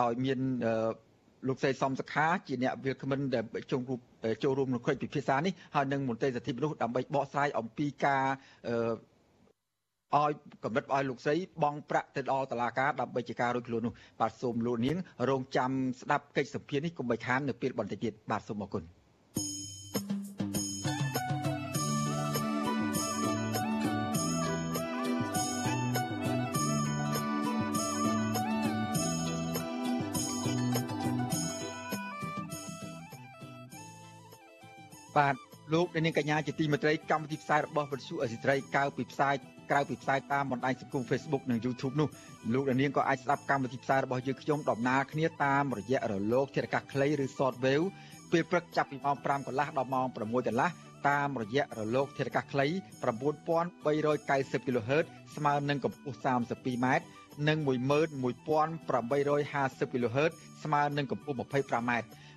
[0.00, 0.38] ដោយមាន
[1.48, 4.00] លោកស្រីសំសខាជាអ្នកវាគ្មិនដែលជុំរូប
[4.42, 8.24] ចូលរួមក្នុងកិច្ចពិភាក្សានេះហើយនឹងមន្ត្រីសិទ្ធិមនុស្សដើម្បីបកស្រាយអំពីការ
[10.20, 10.32] ឲ្យ
[10.64, 14.96] កម្រិតឲ្យលោកស្រីបង់ប្រាក់ទៅដល់តុលាការដើម្បីជាការរួចខ្លួននោះបាទសូមលោកនាង
[15.28, 18.84] រងចាំស្ដាប់កិច្ចសម្ភារនេះកុំបីខាននៅពេលបន្តិចទៀតបាទសូមអរគុណ
[35.16, 39.34] បាទ លោកនាងកញ្ញាជាទីមេត្រីកម្មវិធីផ្សាយរបស់វិទ្យុអេស៊ីត្រីកើពីផ្សាយ
[39.70, 42.08] ក្រៅពីផ្សាយតាមបណ្ដាញសង្គម Facebook និង YouTube នោះ
[42.54, 47.86] លោកនាងក៏អាចស្ដាប់កម្មវិធីផ្សាយរបស់យើងខ្ញុំដំណើរគ្នាតាមរយៈរលកធាតុអាកាសខ្លីឬ Shortwave
[48.32, 50.18] ពេលព្រឹកចាប់ពីម៉ោង5កន្លះដល់ម៉ោង6ក
[50.54, 50.68] ន្លះ
[51.08, 52.66] តាមរយៈរលកធាតុអាកាសខ្លី
[53.06, 55.04] 9390 kHz
[55.36, 56.86] ស្មើនឹងកម្ពស់ 32m
[57.48, 60.32] និង11850 kHz
[60.64, 61.92] ស្មើនឹងកម្ពស់ 25m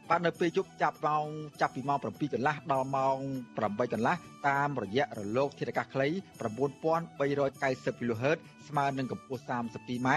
[0.09, 1.25] បាទនៅពេលយប់ចាប់ម៉ោង
[1.61, 3.17] ចាប់ពីម៉ោង7កន្លះដល់ម៉ោង
[3.55, 4.15] 8កន្លះ
[4.47, 8.37] តាមរយៈរលកធាតុអាកាសខ្លី9390 kHz
[8.67, 10.09] ស្មើនឹងកម្ពស់ 32m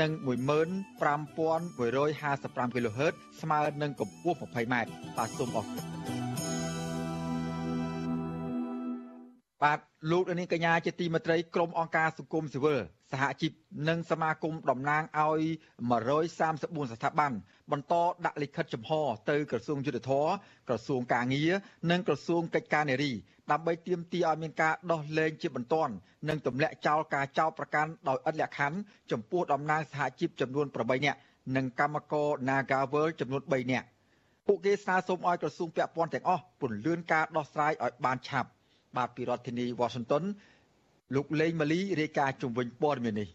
[0.00, 4.74] និង15155 kHz ស្មើនឹងកម្ពស់ 20m
[5.16, 5.80] បាទសូមអរគុ
[6.16, 6.17] ណ
[9.64, 9.78] បាទ
[10.10, 12.80] លោកនាងកញ្ញាជាទីមេត្រីក្រុមអង្គការសង្គមស៊ីវិល
[13.12, 13.52] សហជីព
[13.88, 15.42] និងសមាគមតំណាងឲ្យ
[16.18, 17.32] 134ស្ថាប័ន
[17.72, 17.94] បន្ត
[18.26, 18.90] ដាក់លិខិតចំហ
[19.30, 20.28] ទៅក្រសួងយុទ្ធភ័ព
[20.68, 21.50] ក្រសួងកាងារ
[21.90, 23.12] និងក្រសួងកិច្ចការនារី
[23.50, 25.92] ដើម្បីទាមទារឲ្យមានការដោះលែងជាបន្ទាន់
[26.28, 28.78] និងទម្លាក់ចោលការចោទប្រកាន់ដោយឥតលក្ខខណ្ឌ
[29.10, 31.18] ចំពោះតំណាងសហជីពចំនួន8នាក់
[31.56, 33.86] និងកម្មករ Nagawal ចំនួន3នាក់
[34.46, 38.50] ពួកគេស្នើសុំឲ្យក្រសួងពាក់ព័ន្ធទាំងអស់ពន្យាការដោះស្រាយឲ្យបានឆាប់
[38.98, 40.24] បាទពីរដ្ឋធានី Washington
[41.14, 43.28] លោកលេងម៉ាលីរាយការណ៍ជំវិញព័ត៌មាននេះ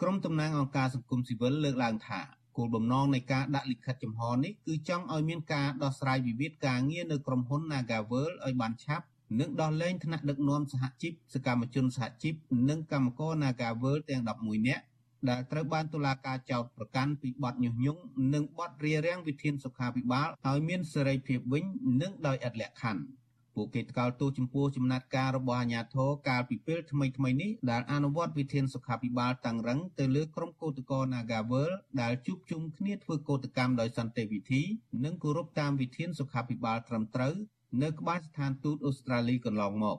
[0.00, 2.20] ក្រុមតំណាងអង្គការសង្គមស៊ីវិលលើកឡើងថា
[2.56, 9.04] គោលបំណងនៃការដាក់លិខិតចំហនេះគឺចង់ឲ្យមានការដោះស្រាយវិវាទការងារនៅក្រុមហ៊ុន Nagavel ឲ្យបានឆាប់
[9.40, 12.34] និងដោះលែងថ្នាក់ដឹកនាំសហជីពសកម្មជនសហជីព
[12.68, 14.84] និងកម្មករ Nagavel ទាំង11នាក់
[15.28, 18.00] ដែលត្រូវបានតុលាការចោទប្រកាន់ពីបទញុះញង់
[18.34, 21.64] និងបទរារាំងវិធានសុខាភិបាលឲ្យមានសេរីភាពវិញ
[22.00, 23.23] និងដោយឥតលក្ខខណ្ឌ
[23.54, 31.70] ពួកគេថ្កោលទោសចំពោះចំណាត់ការរបស់អាជ្ញាធរកាលពីពេលថ្មីៗនេះដែលអនុវត្តវិធានសុខាភិបាលតាំងរឹងទៅលើក្រុមកោតក្រ Nagavel
[32.02, 34.62] ដែលជួបជុំគ្នាធ្វើកោតកម្មដោយសន្តិវិធី
[35.04, 37.34] និងគោរពតាមវិធានសុខាភិបាលត្រឹមត្រូវ
[37.82, 39.98] នៅក្បែរស្ថានទូតអូស្ត្រាលីកន្លងមក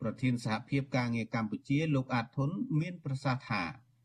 [0.00, 3.62] ប្រធានសហភាពការងារកម្ពុជាលោកអាតធុនមានប្រសាសន៍ថា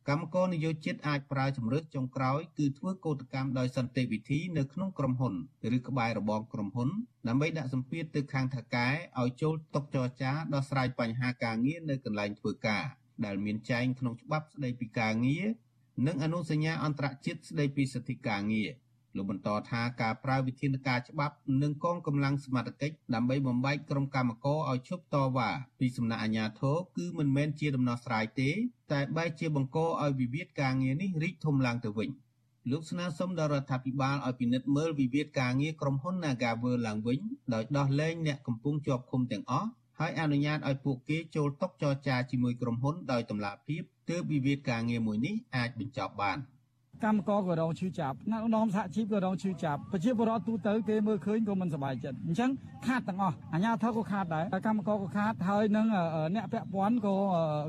[0.10, 5.34] កម្មករនយោជិតអាចប្រើជំរើសចុងក្រោយគឺធ្វើកោតកម្មដោយសន្តិវិធីនៅក្នុងក្រុមហ៊ុន
[5.78, 6.89] ឬក្បែររបងក្រុមហ៊ុន
[7.28, 8.88] ដើម្បីដាក់សម្ពាធទៅខាងថៅកែ
[9.20, 12.84] ឲ្យចូលតុចរចាដោះស្រាយបញ្ហាការងារនៅកន្លែងធ្វើការ
[13.26, 15.46] ដែលមានចែងក្នុងច្បាប់ស្តីពីការងារ
[16.08, 18.70] និងអនុសញ្ញាអន្តរជាតិស្តីពីសិទ្ធិការងារ
[19.15, 25.49] លោកបន្តថាការប្រើវិធានការច្បាប់និងកងកម្លាំងសមត្ថកិច្ចដើម្បីបំបែកក្រុមកម្មករឲ្យឈប់តវ៉ា
[25.80, 28.49] ពីសំណាក់អាជ្ញាធរគឺមិនមែនជាដំណោះស្រាយទេ
[28.91, 32.10] តែបែរជាបង្កឲ្យវិវាទការងារនេះរីកធំឡើងទៅវិញ
[32.71, 37.19] លោកស្នើសុំដល់រដ្ឋាភិបាលឲ្យពិនិត្យមើលវិវាទការងារក្រុមហ៊ុន Nagavel ឡើងវិញ
[37.54, 46.39] ដោយដោះលែងអ្នកកំពុងជាប់ឃុំទាំងអស់ហើយអនុញ្ញាតឲ្យពួកគេចូលតុចរចាជាមួយក្រុមហ៊ុនដោយតម្លាភាពទើបវិវាទការងារមួយនេះអាចបញ្ចប់បាន។
[47.03, 52.49] កម្មករក៏រងឈឺចាប់អ្នកនាំសហជីពក៏រងឈឺចាប់ប្រជាពលរដ្ឋទូទៅគេមើលឃើញក៏មិនសប្បាយចិត្តអញ្ចឹង
[52.88, 55.88] ខាតទាំងអស់អាជ្ញាធរក៏ខាតដែរកម្មករក៏ខាតហើយនឹង
[56.36, 57.15] អ្នកពាក់ព័ន្ធក៏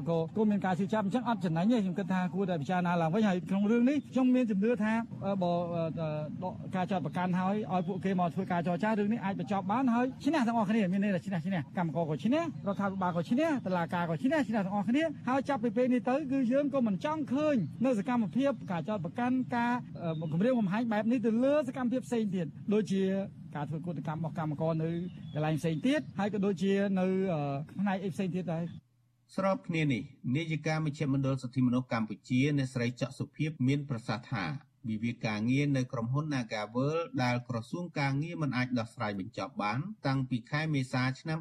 [0.08, 4.92] ក៏ក៏មានការឈឺចាប់អញ្ចឹងអត់ចំណេញទេខ្ញុំគិតថាគួរតែពិចារណាឡើងវិញហើយក្នុងរឿងនេះខ្ញុំមានជំនឿថា
[5.42, 5.52] បើ
[6.76, 19.72] ការចាត់ប្រកាន់ហើយឲ្យពួកគេមកធ្វើការចរចារឿងនេះអាចបញ្ចប់បានហើយឈ្នះទាំងអស់គ្នាមានន័យថាឈ្នះឈ្នះកម្មករក៏ឈ្នះរដ្ឋាភិបាលក៏ឈ្នះតុលាការក៏ឈ្នះឈ្នះទាំងអស់គ្នាហើយចាប់ពីពេលនេះទៅគឺយើងក៏មិនចង់ឃើញនៅសកម្មភាពការចាត់ប្រកាន់ការ
[20.32, 23.02] គម្រាមកំហែងបែបនេះទៅលើសកម្មភាពផ្សេងទៀតដូចជា
[23.56, 24.90] ការធ្វើកុតកម្មរបស់កម្មករនៅ
[25.34, 27.06] កន្លែងផ្សេងទៀតហើយក៏ដូចជានៅ
[27.80, 28.64] ផ្នែកផ្សេងទៀតដែរ
[29.36, 30.02] ស្របគ្នានេះ
[30.36, 34.44] នាយិកាមជ្ឈមណ្ឌលសិទ្ធិមនុស្សកម្ពុជាអ្នកស្រីច័កសុភីបមានប្រសាសន៍ថា
[34.88, 41.38] វិវាទការងារនៅក្រុមហ៊ុន Nagavel ដែលក្រសួងការងារមិនអាចដោះស្រាយបញ្ចប់បាន តាំងពីខែមេសាឆ្នាំ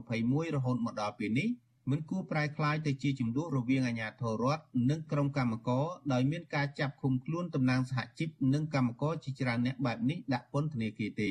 [0.00, 1.48] 2021រហូតមកដល់ពេលនេះ
[1.90, 11.30] មិនគួរប្រែក្លាយទៅជាចំនួនរវាងអាជ្ញាធររដ្ឋនិងក្រុមកម្មករដោយមានការចាប់ឃុំខ្លួនតំណាងសហជីពនិងកម្មករជាច្រើនអ្នកបែបនេះដាក់ពន្ធនាគារទេ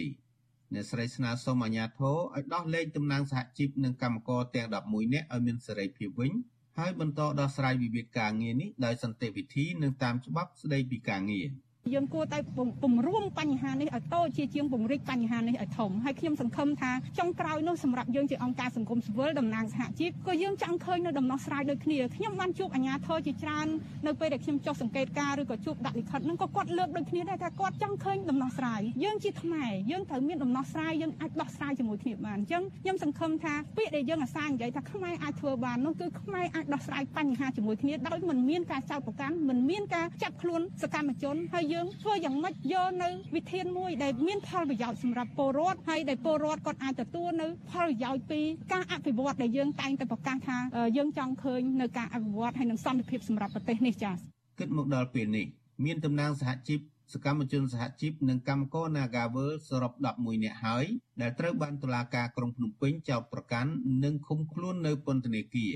[0.73, 6.31] អ្នកស្រីស្នើសុំអាជ្ញាធរឲ្យដោះលែងតំណាងសហជីពនិងកម្មករទាំង11នាក់ឲ្យមានសេរីភាពវិញ
[6.77, 11.47] ហើយបន្តដោះស្រាយវិវាទការងារនេះដោយសន្តិវិធីនិងតាមច្បាប់ស្តីពីការងារ។
[11.93, 12.39] យើងគួរតែ
[12.83, 23.67] ពំរួមបញ្ហានេះឲ្យតូចជាជាងពង្រីកបញ្ហានេះឲ្យធំហើយខ្ញុំសង្ឃឹមថាចុងក្រោយនោះសម្រាប់យើងជាអង្គការសង្គមស៊ីវិលតំណាងសហជីពក៏យើងចង់ឃើញនៅដំណោះស្រាយដូចគ្នាខ្ញុំបានជួបអាជ្ញាធរជាច្រើន
[24.05, 48.41] នៅពេលដែលខ្ញុំចុះសង្កេតការឬក៏ជួបដាក់លិខិតហ្នឹងក៏គាត់លើកដូចគ្នាដែរថាគាត់ចង់ឃើញដំណោះស្រាយយើងជាខ្មែរយើងត្រូវមានដំណោះស្រាយយើងអាចដោះស្រាយជាមួយគ្នាបានអញ្ចឹងខ្ញុំសង្ឃឹមថាពាក្យដែលយើងអាសានិយាយថាខ្មែរអាចធ្វើបាននោះគឺខ្មែរអាចដោះស្រាយបញ្ហាជាមួយគ្នាដោយមិនមានការចោទប្រកាន់មិនមានការចាប់ខ្លួនសកម្មជនហើយយើងធ្វើយ៉ាងម៉េចយកនៅវិធានមួយដែលមានផលប្រយោជន៍សម្រាប់ពលរដ្ឋហើយដែលពលរដ្ឋគាត់អាចទទួលនៅផលប្រយោជន៍ពី
[48.73, 50.57] ការអភិវឌ្ឍដែលយើងតែងតែប្រកាសថា
[50.97, 54.15] យើងចង់ឃើញនៅការអភិវឌ្ឍហើយនឹងសន្តិភាពសម្រាប់ប្រទេសនេះចា៎
[54.59, 55.45] គិតមកដល់ពេលនេះ
[55.85, 56.79] មានតំណាងសហជីព
[57.13, 60.85] សកម្មជនសហជីពនិងកម្មករ Nagavel សរុប11នាក់ហើយ
[61.21, 63.71] ដែលត្រូវបានតុលាការក្រុងភ្នំពេញចោទប្រកាន់
[64.03, 65.71] និងឃុំខ្លួននៅពន្ធនាគារ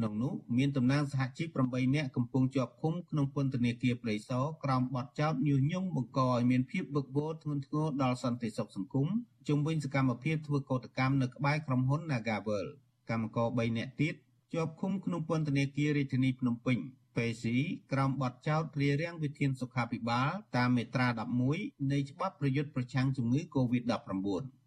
[0.00, 9.08] ក្នុងនោះមានតំណាងសហជីព8នាក់កំពុងជាប់ឃុំក្នុងពន្ធនាគារព្រៃសរក្រោមបទចោទញុះញង់បង្កឲ្យមានភាពវឹកវរធ្ងន់ធ្ងរដល់សន្តិសុខសង្គម
[9.48, 12.66] ជំវិញសកម្មភាពធ្វើកោតកម្មនៅក្បែរក្រុមហ៊ុន Nagavel
[13.10, 14.14] កម្មករ3នាក់ទៀត
[14.54, 16.78] ជាប់ឃុំក្នុងពន្ធនាគាររាជធានីភ្នំពេញ
[17.16, 17.56] ពេស៊ី
[17.92, 21.08] ក្រោមបទចោទរារាំងវិធានសុខាភិបាលតាមមាត្រា
[21.48, 24.60] 11នៃច្បាប់ប្រយុទ្ធប្រឆាំងជំងឺ Covid-19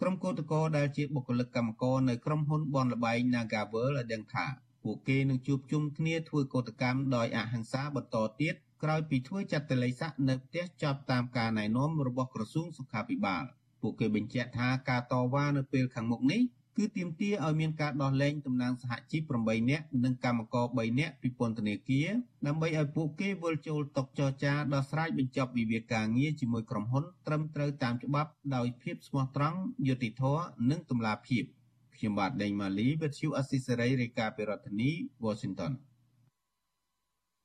[0.00, 4.46] ក្រុមកោតក្រដែលជាបុគ្គលិកកម្មករនៅក្រុមហ៊ុនបនលបែង Nagavel ឲ្យដឹងថា
[4.84, 13.44] ពួកគេនឹងជួបជុំគ្នាធ្វើកោតកម្មដោយអហិង្សាបន្តទៀតក្រោយពីធ្វើចាត់តល័យស័កនៅផ្ទះចាប់តាមការណែនាំរបស់ក្រសួងសុខាភិបាល
[13.82, 16.42] ពួកគេបញ្ជាក់ថាការតវ៉ានៅពេលខាងមុខនេះ
[16.76, 22.08] គឺទាមទារឲ្យមានការដោះលែងតំណាងសហជីព8នាក់និងកម្មករ3នាក់ពីពន្ធនាគារ
[22.46, 31.44] ដើម្បីឲ្យពួកគេវិលចូលតុចរចាដោះស្រាយបញ្ចប់វិវាទការងារជាមួយក្រុមហ៊ុនត្រឹមត្រូវតាមច្បាប់ដោយភាពស្មោះត្រង់យុត្តិធម៌និងតម្លាភាព។
[32.00, 34.90] ខ្ញុំបាទដេងម៉ាលីវិទ្យុអស៊ីសេរីរាយការណ៍ពីរដ្ឋធានី
[35.24, 35.72] Washington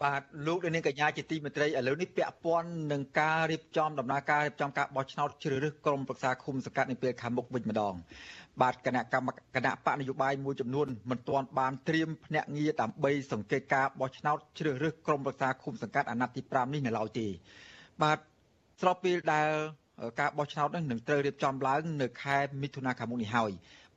[0.04, 7.94] បាទលោកនាងកញ្ញាជាទីមេត្រីឥឡូវនេះពាក់ព័ន្ធនឹងការរៀបចំដំណើរការរៀបចំការបោះឆ្នោតជ្រើសរើសក្រុមប្រឹក្សាឃុំសង្កាត់នៅពេលខាងមុខវិញម្ដង
[8.62, 17.28] បាទគណៈកម្មគណៈបកនយោបាយមួយចំនួនមិនទាន់បានត្រៀមភ្នាក់ងារដើម្បីសង្កេតការបោះឆ្នោតជ្រើសរើសក្រុមប្រឹក្សាឃុំសង្កាត់អាណត្តិទី5នេះនៅឡើយទេ
[18.02, 18.18] បាទ
[18.82, 19.50] ស្របពេលដែល
[20.20, 23.52] ការបោះឆ្នោតនេះនឹងត្រូវរៀបចំឡើងនៅខែមិថុនាខាងមុខនេះហើយ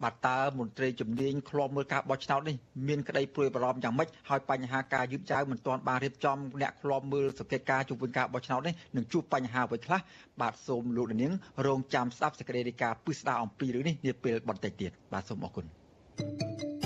[0.05, 2.57] បាទតើមន្ត្រីជំនាញឃ្លាំមើលការបោះឆ្នោតនេះ
[2.89, 10.01] មានក្តីព្រួយបារម្ភយ៉ាងម៉េចហើយបញ្ហាការយឺតយ៉ាវមិនទាន់បានរៀបចំអ្នកឃ្លាំមើលសង្កេតការជុំវិញការបោះឆ្នោតនេះនឹងជួបបញ្ហាអ្វីខ្លះ
[10.41, 11.33] បាទសូមលោកនាង
[11.67, 15.65] រងចាំស្ដាប់សេចក្តីរាយការណ៍ពិស្ដារអំពីរឿងនេះនាពេលបន្តិចទៀតបាទសូមអរគុណ
[16.19, 16.78] thank you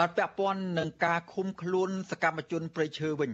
[0.00, 3.30] បាទពាក់ព័ន្ធនឹងការឃុំខ្លួនសកម្មជនព្រៃឈើវិញ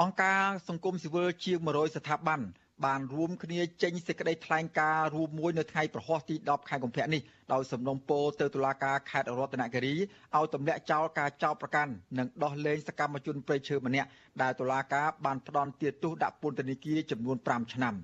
[0.00, 2.40] អង្គការសង្គមស៊ីវិលជាង100ស្ថាប័ន
[2.84, 14.08] បានរួមគ្នាចេញសេចក្តីថ្លែងការណ៍រួមមួយនៅថ្ងៃប្រហោះទី10ខែកុម្ភៈនេះដោយសំណុំពរទៅតុលាការខេត្តរតនគិរីឲ្យទម្លាក់ចោលការចោទប្រកាន់និងដោះលែងសកម្មជនព្រៃឈើម្នាក់
[14.42, 17.94] ដែលតុលាការបានផ្ដន្ទាទោសដាក់ពន្ធនាគារចំនួន5ឆ្នាំ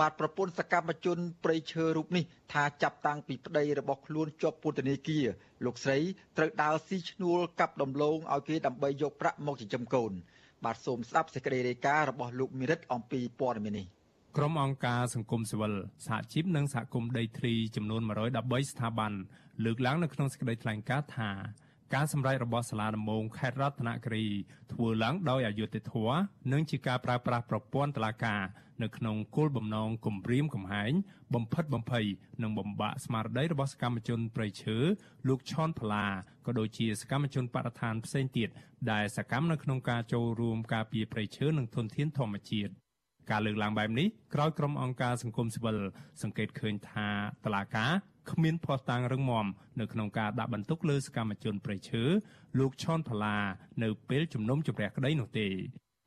[0.00, 5.26] បាទប្រពន្ធសកម្មជនព្រៃឈើរូបនេះថាចាប់តាំងពីប្តីរបស់ខ្លួនជាប់ពន្ធនាគារ
[5.64, 5.98] លោកស្រី
[6.36, 10.12] ត្រូវដើរស៊ីឈ្នួលកាប់ដំឡូងឲ្យគេដើម្បីយកប្រាក់មកចិញ្ចឹមកូន
[10.64, 13.86] បាទសូមស្ដាប់សេចក្តីរាយការណ៍របស់លោកមីរិតអំពីព័ត៌មាននេះ
[14.36, 15.72] ក្រុមអង្គការសង្គមស៊ីវិល
[16.06, 18.02] សហជីពនិងសហគមន៍ដីធ្លីចំនួន
[18.36, 19.12] 113ស្ថាប័ន
[19.64, 21.30] លើកឡើងនៅក្នុងសេចក្តីថ្លែងការណ៍ថា
[21.94, 24.24] ការសម្រេចរបស់សាលាដំបងខេត្តរតនគិរី
[24.72, 26.18] ធ្វើឡើងដោយអយុត្តិធម៌
[26.52, 28.42] និងជាការប្រើប្រាស់ប្រព័ន្ធតុលាការ
[28.82, 30.92] នៅក្នុងគោលបំណងគំរាមកំហែង
[31.34, 32.06] បំផិតបំភ័យ
[32.42, 34.76] និងបំបាក់ស្មារតីរបស់សកម្មជនប្រៃឈើ
[35.28, 36.06] លោកឆនផល្លា
[36.46, 38.48] ក៏ដូចជាសកម្មជនបរិស្ថានផ្សេងទៀត
[38.92, 42.72] ដែលសកម្មនៅក្នុងការចូលរួមការពារប្រៃឈើនិងធនធានធម្មជាតិ
[43.30, 45.78] ការលើកឡើងបែបនេះក្រោយក្រុមអង្គការសង្គមស៊ីវិល
[46.22, 47.08] សង្កេតឃើញថា
[47.44, 47.92] តឡាការ
[48.30, 49.46] គ្មានភ័ស្តុតាងរឹងមាំ
[49.80, 52.02] នៅក្នុងការដាក់បន្ទុកលើសកម្មជនប្រៃឈើ
[52.58, 53.36] លោកឆនផល្លា
[53.82, 55.48] នៅពេលជំនុំជម្រះក្តីនោះទេ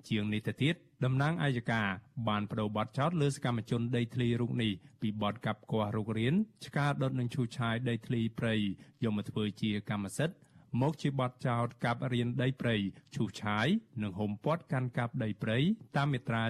[0.09, 1.81] ជាងនេះទៅទៀតតំណាងអាយកា
[2.27, 6.33] បានបដូរបទចោទលើសកម្មជនដីធ្លីរូបនេះពីបទកាប់គាស់រុករៀន
[6.65, 8.55] ឆ្កាដុតនឹងឈូសឆាយដីធ្លីព្រៃ
[9.03, 10.37] យកមកធ្វើជាកម្មសិទ្ធិ
[10.81, 12.75] មកជាបទចោទកាប់រៀនដីព្រៃ
[13.15, 13.67] ឈូសឆាយ
[14.01, 15.57] និងហុំព័ទ្ធកាន់កាប់ដីព្រៃ
[15.97, 16.43] តាមមាត្រា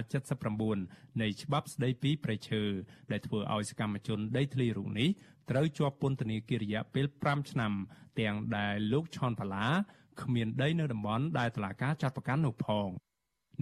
[0.58, 2.62] 79នៃច្បាប់ស្តីពីព្រៃឈើ
[3.10, 5.08] ដែលធ្វើឲ្យសកម្មជនដីធ្លីរូបនេះ
[5.50, 7.72] ត្រូវជាប់ពន្ធនាគាររយៈពេល5ឆ្នាំ
[8.20, 9.66] ទាំងដែលលោកឆនផាឡា
[10.22, 12.88] គ្មានដីនៅតំបន់ដែលតុលាការចាត់ប្រកាន់នោះផង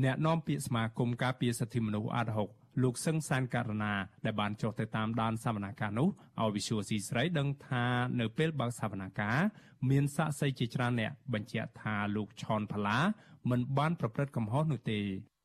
[0.05, 2.49] អ្នកនាំពាក្យសមាគមការពារសិទ្ធិមនុស្សអាត់ហុក
[2.83, 6.09] លោកសឹងសានករណាដែលបានចុះទៅតាមដានសវនកម្មនោះ
[6.41, 7.85] ឲ្យវិសុវស៊ីស្រីដឹងថា
[8.21, 12.99] នៅពេលបើកសវនកម្មមានសាក្សីជាច្រើនអ្នកបញ្ជាក់ថាលោកឆនផាឡា
[13.51, 15.01] មិនបានប្រព្រឹត្តកំហុសនោះទេ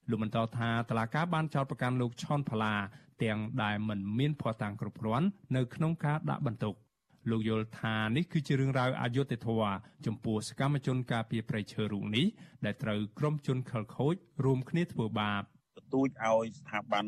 [0.10, 2.76] លោកបន្តថាតឡាកាបានចោទប្រកាន់លោកឆនផាឡា
[3.24, 6.74] ទាំងដែលមិនមានភស្តុតាងគ្រប់គ្រាន់នៅក្នុងការដាក់បន្ទុក
[7.30, 9.74] លោកយល់ថានេះគឺជារឿងរ៉ាវអយុត្តិធម៌
[10.06, 12.26] ចំពោះសកម្មជនការពារប្រៃឈើរូបនេះ
[12.66, 15.44] ដែលត្រូវក្រុមជនខិលខូចរួមគ្នាធ្វើបាប
[15.94, 17.06] ទូចឲ្យស្ថាប័ន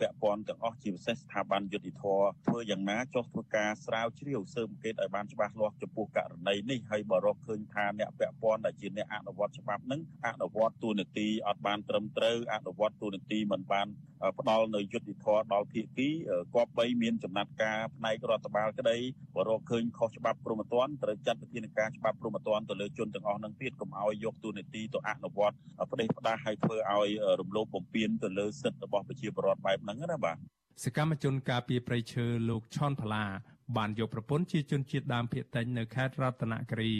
[0.00, 2.04] ពាក់ព័ន្ធទាំងអស់ជាពិសេសស្ថាប័នយុតិធធ
[2.46, 13.88] ធ្វើយ៉ាងណាចុះធ្វើការស្រាវជ្រាវស៊ើបអង្កេតឲ្យបានច្បាស់លាស់ចំពោះករណីនេះហើយបើរកឃើញថាអ្នកពាក់ព័ន្ធដែលជាអ្នកអនុវត្តច្បាប់នឹងអនុវត្តទូនាទីអត់បានត្រឹមត្រូវអនុវត្តទូនាទីមិនបាន
[14.38, 16.08] ផ្ដល់នៅយុតិធធដល់ភាគី
[16.54, 18.96] គប្បីមានចំណាត់ការផ្នែករដ្ឋបាលក្តី
[19.34, 25.56] បើរកឃើញខុសច្បាប់ព្រហ្មទណ្ឌត្រូវចាត់វិធានការច្បាប់ព្រហ្មទណ្ឌទៅលើជនទាំងអស់នឹងទៀតកុំឲ្យយកទូនាទីទៅអនុវត្ត
[25.90, 27.08] ផ្ដេសផ្ដាសឲ្យធ្វើឲ្យ
[27.40, 30.36] រំលោភបំពានទៅលើសិទ្ធិរបស់ប្រជាពលរដ្ឋបែបហ្នឹងណាបាទ
[30.84, 33.24] សកម្មជនការពីប្រៃឈើលោកឆនផល្លា
[33.76, 36.92] បានយកប្រពន្ធជាជនជាតិដើមភាគតិចនៅខេត្តរតនគិរី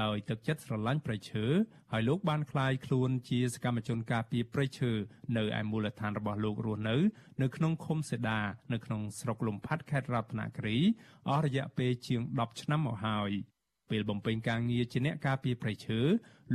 [0.00, 1.44] ដោយទឹកចិត្តស្រឡាញ់ព្រៃឈើ
[1.92, 4.92] ហើយលោកបានក្លាយខ្លួនជាសកម្មជនការពារព្រៃឈើ
[5.36, 6.96] នៅឯមូលដ្ឋានរបស់លោករស់នៅ
[7.42, 8.40] នៅក្នុងឃុំសេដា
[8.72, 10.78] នៅក្នុងស្រុកលំផាត់ខេត្តរតនគិរី
[11.28, 13.30] អស់រយៈពេលជាង10ឆ្នាំមកហើយ
[13.90, 16.00] ពេលបំពេញការងារជាអ្នកការពារព្រៃឈើ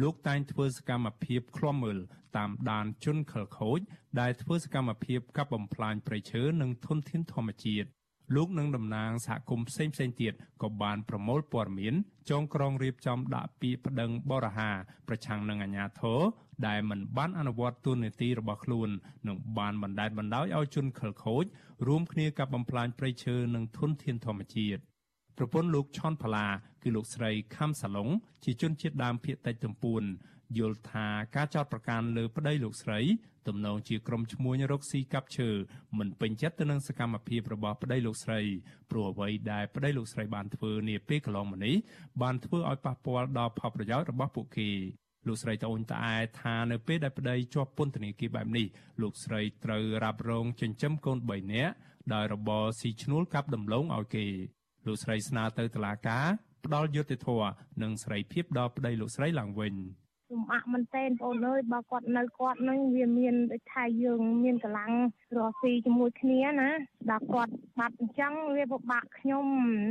[0.01, 1.99] លោកតែងធ្វើសកម្មភាពឃ្លាំមើល
[2.37, 3.79] តាមដានជនខិលខូច
[4.19, 7.87] ដែលធ្វើសកម្មភាពកាប់បំផ្លាញព្រៃឈើនិងធនធានធម្មជាតិ
[8.35, 11.93] លោកនិងតំណាងសហគមន៍ផ្សេងផ្សេងទៀតក៏បានប្រមូលព័ត៌មាន
[12.29, 14.71] ចងក្រងរៀបចំដាក់ពាក្យប្តឹងបរិហា
[15.07, 16.19] ប្រឆាំងនឹងអាជ្ញាធរ
[16.67, 18.89] ដែលមិនបានអនុវត្តទូនាទីរបស់ខ្លួន
[19.27, 21.45] និងបានបណ្តែតបណ្តោយឲ្យជនខិលខូច
[21.87, 24.81] រួមគ្នាកាប់បំផ្លាញព្រៃឈើនិងធនធានធម្មជាតិ
[25.37, 26.47] ប្រពន្ធលោកឆនផាឡា
[26.83, 28.09] គឺលោកស្រីខំសាឡុង
[28.43, 30.03] ជាជនជាតិដើមភាគតិចទំពួន
[30.57, 32.99] យល់ថាការចោទប្រកាន់លើប្តីលោកស្រី
[33.47, 35.49] ទំនងជាក្រុមឈ្មួញរកស៊ីកាប់ឈើ
[35.97, 38.39] មិនពេញចិត្តទៅនឹងសកម្មភាពរបស់ប្តីលោកស្រី
[38.91, 41.75] ព្រោះអ្វីដែលប្តីលោកស្រីបានធ្វើនាពេលកន្លងមកនេះ
[42.21, 44.69] បានធ្វើឲ្យប៉ះពាល់ដល់ផលប្រយោជន៍របស់ពួកគេ
[45.27, 48.65] លោកស្រីត្អូញត្អែថានៅពេលដែលប្តីជាប់ពន្ធនាគារបែបនេះ
[49.01, 51.73] លោកស្រីត្រូវរ៉ាប់រងចិញ្ចឹមកូន3នាក់
[52.13, 54.25] ដោយរបរស៊ីឈ្នួលកាប់ដំឡូងឲ្យគេ
[54.85, 56.27] លោកស្រីស្នើទៅតុលាការ
[56.65, 59.73] ផ្ដល់យុត្តិធម៌និងសេរីភាពដល់ប្តីលោកស្រីឡើងវិញ
[60.31, 64.91] លំបាកមែនទែនបងអើយបើគាត់នៅគាត់នឹងវាមានដូចថាយើងមានកម្លាំង
[65.37, 66.69] រស់ស៊ីជាមួយគ្នាណា
[67.11, 69.45] ដល់គាត់បាត់អញ្ចឹងវាពិបាកខ្ញុំ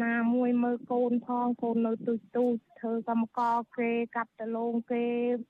[0.05, 3.41] ណាមួយមើលកូនផងកូននៅទូចទូចធ្វើកម្មក
[3.79, 5.05] គេកាប់ដលងគេ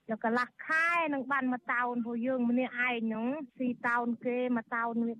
[0.09, 3.25] ដល់កន្លះខែនឹងបានមកតោនព្រោះយើងម្នាក់ឯងហ្នឹង
[3.57, 5.13] ស៊ីតោនគេមកតោនវា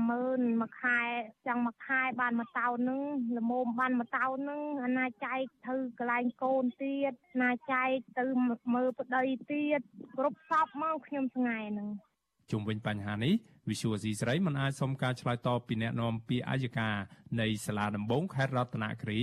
[0.00, 1.00] 150,000មួយខែ
[1.46, 3.00] ចឹងមួយខែបានមកតោនហ្នឹង
[3.38, 8.24] ល្មមបានមកតោនហ្នឹងអាណាចែកធ្វើកន្លែងកូនទៀតណាចែកទៅ
[8.74, 9.80] មើលប្តីទៀត
[10.18, 11.88] គ្រប់សពមកខ្ញុំស្ងាយហ្នឹង
[12.50, 13.34] ជុំវិញបញ្ហានេះ
[13.70, 16.96] វិសុវស៊ីស្រីមិនអាចសុំការឆ្លើយតបពីអ្នកនាំពាក្យអัยការ
[17.40, 19.20] នៃសាលាដំបងខេត្តរតនគិរី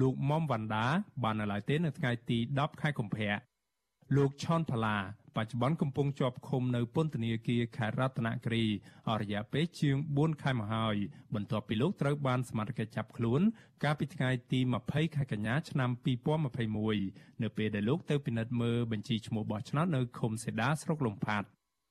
[0.00, 0.86] លោកមុំវណ្ដា
[1.22, 3.32] បាននៅឡើយទេនៅថ្ងៃទី10ខែកុម្ភៈ
[4.16, 4.98] លោកឆនផាឡា
[5.36, 8.64] បច្ចុប្បន្នកំពុងជាប់ឃុំនៅពន្ធនាគារខេត្តរតនគិរី
[9.08, 10.96] អស់រយៈពេលជាង4ខែមកហើយ
[11.34, 13.40] បន្ទាប់ពីលោកត្រូវបានសមត្ថកិច្ចចាប់ខ្លួន
[13.84, 15.90] កាលពីថ្ងៃទី20ខែកញ្ញាឆ្នាំ
[16.66, 21.48] 2021នៅពេលដែលលោកទៅពិនិត្យមើលបញ្ជីឈ្មោះបោះឆ្នោតនៅឃុំសេដាស្រុកលំផាត់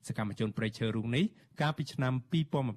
[0.07, 1.25] សកម្មជនប្រៃឈើរូបនេះ
[1.61, 2.13] កាលពីឆ្នាំ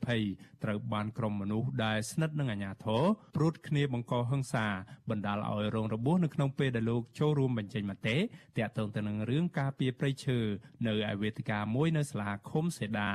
[0.00, 3.02] 2020ត្រូវបានក្រុមមនុស្សដែលស្និទ្ធនឹងអាជ្ញាធរ
[3.36, 4.66] ព្រួតគ្នាបង្កហិង្សា
[5.10, 8.16] បណ្ដាលឲ្យរងរបួសនៅក្នុងពេលដែលលោកចូលរួមបញ្ចេញមតិ
[8.56, 10.38] ទាក់ទងទៅនឹងរឿងការពារប្រៃឈើ
[10.86, 13.12] នៅឯវេទិកាមួយនៅសាលាឃុំសេដា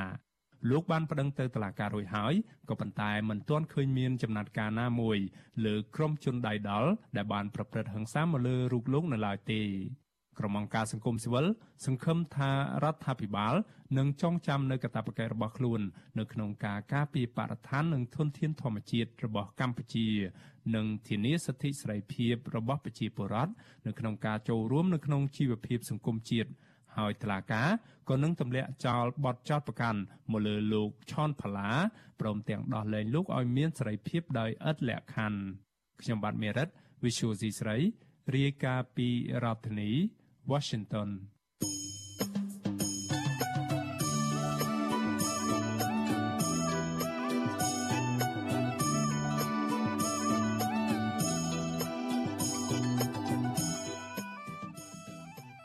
[0.69, 2.33] លោកបានប្តឹងទៅតុលាការរួចហើយ
[2.69, 5.17] ក៏ប៉ុន្តែមិនទាន់ឃើញមានចំណាត់ការណាមួយ
[5.65, 9.61] លើក្រុមជនដៃដល់ដែលបានប្រព្រឹត្តហិង្សាមកលើរូបលោកនៅឡើយទេ
[10.39, 11.45] ក្រុមអង្គការសង្គមស៊ីវិល
[11.85, 12.51] សង្ឃឹមថា
[12.83, 13.55] រដ្ឋាភិបាល
[13.97, 15.81] នឹងចងចាំនៅកាតព្វកិច្ចរបស់ខ្លួន
[16.19, 20.07] នៅក្នុងការការពារបរិស្ថាននិងធនធានធម្មជាតិរបស់កម្ពុជា
[20.75, 23.51] និងធានាសិទ្ធិសេរីភាពរបស់ប្រជាពលរដ្ឋ
[23.87, 26.49] នៅក្នុងការចូលរួមនៅក្នុងជីវភាពសង្គមជាតិ
[26.97, 27.63] ហើយតឡាកា
[28.09, 29.99] ក៏នឹងទម្លាក់ចោលបទចោទប្រកាន់
[30.31, 31.71] មកលើលោកឆនផាឡា
[32.21, 35.39] ព្រមទាំងដោះលែងលោកឲ្យមានសេរីភាពដោយឥតលក្ខខណ្ឌ
[36.01, 36.67] ខ្ញុំបាទមេរិត
[37.03, 37.77] Visual C ស្រី
[38.35, 39.07] រាយការណ៍ពី
[39.43, 39.91] រដ្ឋធានី
[40.51, 41.09] Washington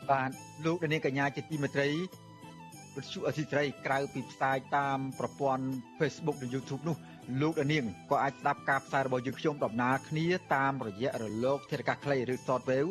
[0.00, 0.30] ចបាទ
[0.64, 1.88] លោកនាងកញ្ញាជាទីមេត្រី
[2.96, 5.64] វិទ្យុអសីស្រីក្រៅពីផ្សាយតាមប្រព័ន្ធ
[5.98, 6.96] Facebook និង YouTube នោះ
[7.40, 12.90] លោកនាងក៏អាចស្ដាប់ការផ្សាយរបស់យើងខ្ញុំដំណើរគ្នាតាមរយៈរលកធាតុអាកាសខ្លីឬ Shortwave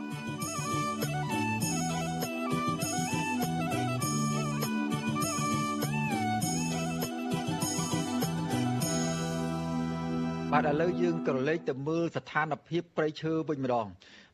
[10.55, 13.87] បាទឥឡូវយើងក៏លេខទៅមើលស្ថានភាពព្រៃឈើវិញម្ដង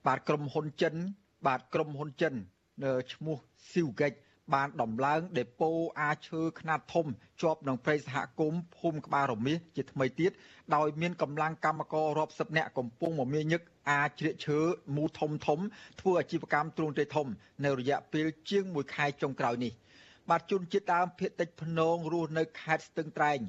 [0.08, 0.96] បាទក្រុមហ៊ុនចិន
[1.48, 2.34] បាទក្រុមហ៊ុនចិន
[3.14, 3.38] ឈ្មោះ
[3.72, 4.14] ស៊ីវហ្គិច
[4.54, 7.06] បានដំឡើងដេប៉ូអាឈើខ្នាតធំ
[7.42, 10.32] ជាប់នឹងព្រៃសហគមន៍ភូមិក្បាលរមាសជាថ្មីទៀត
[10.76, 14.60] ដោយមានកម្លាំងកម្មកររាប់សិបនាក់កំពុងមមាញឹកអាចជ្រៀកឈើ
[14.96, 15.60] មូលធំធំ
[16.00, 17.28] ធ្វើអាជីវកម្មទ្រង់ទ្រាយធំ
[17.66, 19.74] នៅរយៈពេលជាង1ខែចុងក្រោយនេះ
[20.30, 23.40] បាទជនជាតិដើមភៀតតិចភ្នងរស់នៅខេត្តស្ទឹងត្រែង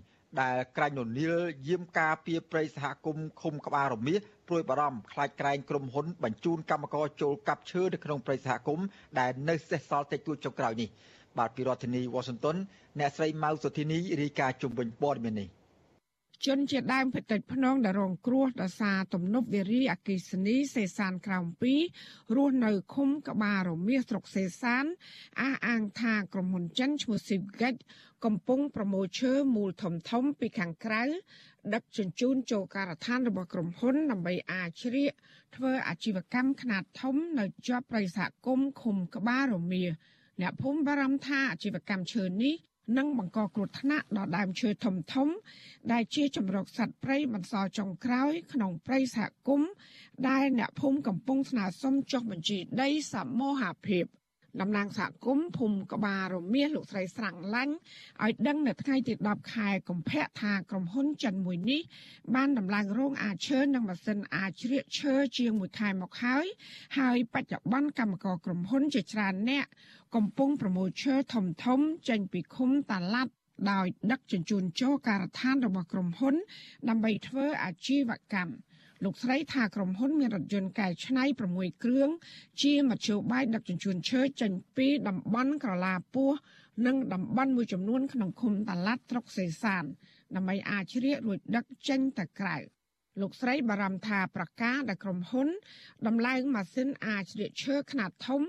[0.41, 1.37] ដែលក្រាញ់ននីល
[1.69, 8.87] យាមការពីប្រៃសហគមន៍ឃុំក្បាលរមាសព្រួយបារម្ភខ្លាចក្រែងក្រុមហ៊ុនបញ្ជូនកម្មករចូលកាប់ឈើនៅក្នុងប្រៃសហគមន៍
[9.19, 10.89] ដែលនៅសេសសល់តិចតួចចុងក្រោយនេះ
[11.39, 12.57] បាទពីរដ្ឋធានី Washington
[12.99, 15.49] អ្នកស្រីម៉ៅសុធីនីរាយការណ៍ជុំវិញព័ត៌មាននេះ
[16.47, 21.45] ជនជាដើមភេតិចភ្នងដែលរងគ្រោះដោយសារទំនប់វារីអគិសនីសេសានក្រោម
[21.91, 24.85] 2រស់នៅឃុំក្បាលរមៀសស្រុកសេសាន
[25.41, 27.81] អះអាងថាក្រុមហ៊ុនចិនឈ្មោះ Sivgate
[28.25, 31.03] កំពុងប្រមូលឈើមូលធំធំពីខាងក្រៅ
[31.75, 35.13] ដឹកជញ្ជូនចូលការដ្ឋានរបស់ក្រុមហ៊ុនដើម្បីអាចជ្រៀក
[35.57, 39.91] ធ្វើអាជីវកម្មខ្នាតធំនៅជាប់ព្រៃសហគមន៍ឃុំក្បាលរមៀស
[40.41, 42.55] អ្នកភូមិបារម្ភថាអាជីវកម្មឈើនេះ
[42.97, 45.29] នឹងបង្កគ្រោះថ្នាក់ដល់ដើមឈើធំធំ
[45.93, 49.71] ដែលជាជំរកសត្វព្រៃបន្សល់ចុងក្រោយ ក្នុងព្រៃសហគមន៍
[50.29, 54.05] ដែលអ្នកភូមិកំពុងស្នើសុំចុះបញ្ជីដីសមូហភាព
[54.61, 57.75] តំណាងសហគមន៍ភូមិក្បាលរមៀសលោកស្រីស្រាំងឡាញ់
[58.25, 61.81] ឲ្យដឹងនៅថ្ងៃទី10ខែកុម្ភៈថាក្រុមហ៊ុនចិនមួយនេះ
[62.35, 66.47] បានដំឡើងរោងអាចឈើនិងម៉ាស៊ីនអាចជ្រៀកឈើជាង1ខែមកហើយ
[66.99, 69.67] ហើយបច្ចុប្បន្នកម្មករក្រុមហ៊ុនជាច្រើនអ្នក
[70.15, 73.33] កំពុងប្រមូលឈើធំធំចេញពីឃុំតាឡាត់
[73.71, 76.35] ដោយដឹកជញ្ជូនចូលការដ្ឋានរបស់ក្រុមហ៊ុន
[76.89, 78.53] ដើម្បីធ្វើអាជីវកម្ម
[79.05, 82.11] លោកស្រីថាក្រុមហ៊ុនមានរថយន្តកែច្នៃ6គ្រឿង
[82.63, 86.31] ជាមធ្យោបាយដឹកជញ្ជូនឈើចេញពីតំបន់ក្រឡាពោះ
[86.87, 89.85] និងតំបន់មួយចំនួនក្នុងឃុំតាឡាត់ស្រុកសេសាន
[90.37, 92.57] ដើម្បីអាចជ្រៀករួចដឹកចេញទៅក្រៅ
[93.21, 95.49] លោកស្រីបារម្ភថាប្រកាសដែលក្រុមហ៊ុន
[96.07, 98.43] ដំឡើងម៉ាស៊ីនអាចជ្រៀកឈើខ្នាតធំ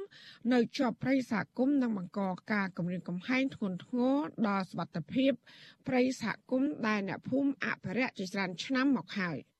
[0.54, 4.16] នៅជាប់ព្រៃសហគមន៍និងបង្កការគំរាមកំហែងធ្ងន់ធ្ងរ
[4.48, 5.32] ដល់សុវត្ថិភាព
[5.88, 9.38] ព្រៃសហគមន៍ដែលអ្នកភូមិអភិរក្សជាច្រើនឆ្នាំមកហើយ។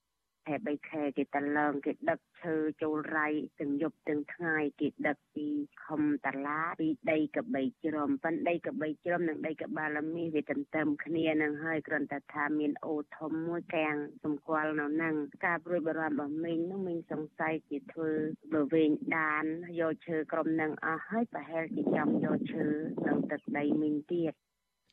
[0.50, 3.28] ខែ3ខែគេតឡើងគេដឹកឈើចូលរៃ
[3.60, 5.48] ទាំងយប់ទាំងថ្ងៃគេដឹកពី
[5.86, 18.12] ខំតាឡាពីដីកបីជ្រំប៉ិនដីកបីជ្រំនិងដីកបាលមីវាទន្ទឹមគ្នានឹងហើយគ្រាន់តែថាមានអូធំមួយកាំងសម្គាល់នៅនឹងការព្រួយបារម្ភរបស់មីងនោះមីងសង្ស័យគេធ្វើ
[18.54, 19.46] បវែងដាន
[19.80, 22.68] យកឈើក្រុមនឹងអស់ហើយប្រហែលជាចង់យកឈើ
[23.08, 24.34] នៅទឹកដីមីងទៀត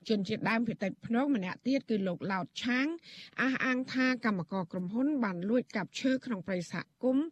[0.08, 2.86] ជនជាតិដើមភាគតិចភ្នងម្នាក់ទៀតគឺលោកឡោតឆាង
[3.40, 7.26] អះអាងថាកម្មករក្រុមហ៊ុនបានលួចកាប់ឈើក្នុងព្រៃសហគមន៍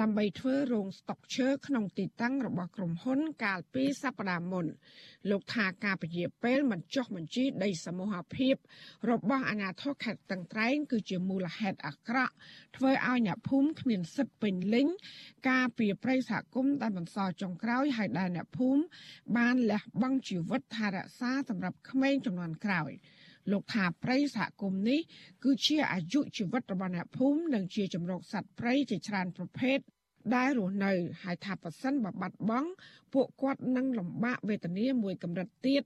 [0.00, 4.66] ដើម្បីធ្វើរោងស្តុកឈើក្នុងទីតាំងរបស់ក្រុមហ៊ុនកាលពីសប្តាហ៍មុន
[5.30, 8.54] លោកថាការពជាពេលមិនចុះបញ្ជីដីសមូហភាព
[9.10, 12.32] របស់អាជ្ញាធរខេត្តតឹងត្រែងគឺជាមូលហេតុអាក្រក់
[12.76, 14.86] ធ្វើឲ្យអ្នកភូមិគ្មានសិទ្ធិពេញលេញ
[15.48, 18.82] ការពីប្រៃសហគមន៍ដែលបន្សល់ចុងក្រោយឲ្យដែលអ្នកភូមិ
[19.36, 22.90] បានលះបង់ជីវិតថែរក្សាសម្រាប់ក្មេងចំនួនក្រោយ
[23.52, 25.00] លោកថាព្រៃសហគមន៍នេះ
[25.44, 29.78] គឺជាអាយុជីវិតរបស់អ្នកភូមិនិងជាជំរកសត្វព្រៃជាច្រើនប្រភេទ
[30.34, 30.92] ដែលរស់នៅ
[31.22, 32.70] ហើយថាប៉ះសិនបើបាត់បង់
[33.14, 35.82] ពួកគាត់នឹងលំបាកវេទនាមួយកម្រិតទៀត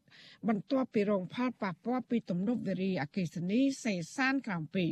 [0.49, 4.87] បន្ទាប់ពីរងផលប៉ះពាល់ពីទំនប់វារីអគ្គិសនីសេសានក្រោមពី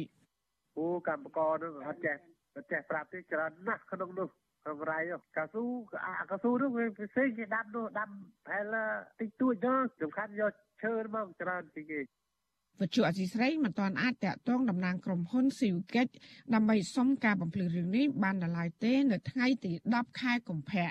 [0.79, 2.17] អូកម្មករនឹងអត់ចេះ
[2.57, 4.29] អត់ចេះប្រាប់ទេច្រើនណាស់ក្នុងនោះ
[4.83, 4.99] ប្រៃ
[5.37, 5.65] កៅស៊ូ
[6.05, 8.11] អាកៅស៊ូនោះវាផ្សេងគេដាំនោះដាំ
[8.47, 8.75] ប្រហែល
[9.21, 10.53] តិចតួចទៅសំខាន់យក
[10.83, 12.01] ឈើមកច្រើនពីគេ
[12.81, 16.13] វិទ្យុអសីស្រីមិនទាន់អាចតាក់ទងតំណាងក្រុមហ៊ុនស៊ីវកិច្ច
[16.55, 20.89] ដើម្បីសុំការបំភ្លឺរឿងនេះបានដល់ឡើយទេ នៅថ្ងៃទី10ខែកុម្ភៈ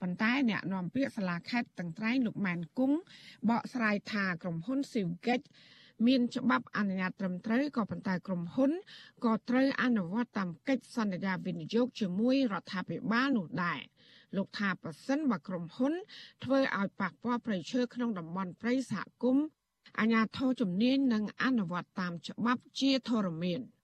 [0.00, 2.98] ប៉ុន្តែអ្នកនាំពាក្យសាលាខេត្តតឹងត្រែងលោកម៉ែនគង់
[3.48, 5.44] បកស្រាយថាក្រុមហ៊ុនស៊ីវកិច្ច
[6.06, 8.72] មានច្បាប់អនុញ្ញាតត្រឹមត្រូវក៏ប៉ុន្តែក្រុមហ៊ុន
[9.24, 13.80] ក៏ត្រូវអនុវត្តតាមកិច្ចសន្យាវិនិយោគជាមួយរដ្ឋាភិបាលនោះដែរ
[14.36, 15.92] លោកថាប៉ះសិនបើក្រុមហ៊ុន
[16.44, 19.44] ធ្វើឲ្យប៉ះពាល់ប្រៃឈើក្នុងតំបន់ព្រៃសហគមន៍
[20.00, 23.62] អាជ្ញាធរជំនាញនឹងអនុវត្តតាមច្បាប់ជាធរមាន។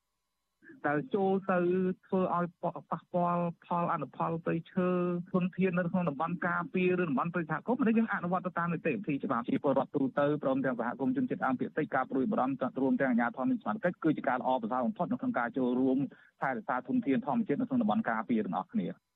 [0.89, 1.59] ដែលចូលទៅ
[2.07, 4.89] ធ្វើឲ្យប៉ះពាល់ផលអនុផលព្រៃឈើ
[5.33, 15.99] ធនធាននៅក្នុងតំបន់ការពារឬតំបន់ព្រៃសហគមន៍នេះយើងអនុវត្តទៅតាមនីតិវិធីច្បាប់ជាពលរដ្ឋទូទៅព្រមទាំងសហគមន៍ជនជាតិអង្គភាគតិចការព្រួយបារម្ភរួមទាំងអាជ្ញាធរនៃសមត្ថកិច្ចគឺជាការល្អប្រសើរបំផុតនៅក្នុងការចូលរួម
[16.41, 19.12] ថែរក្សាធនធានធម្មជាតិនៅក្នុងតំបន់ការពារទាំងអស់គ្នា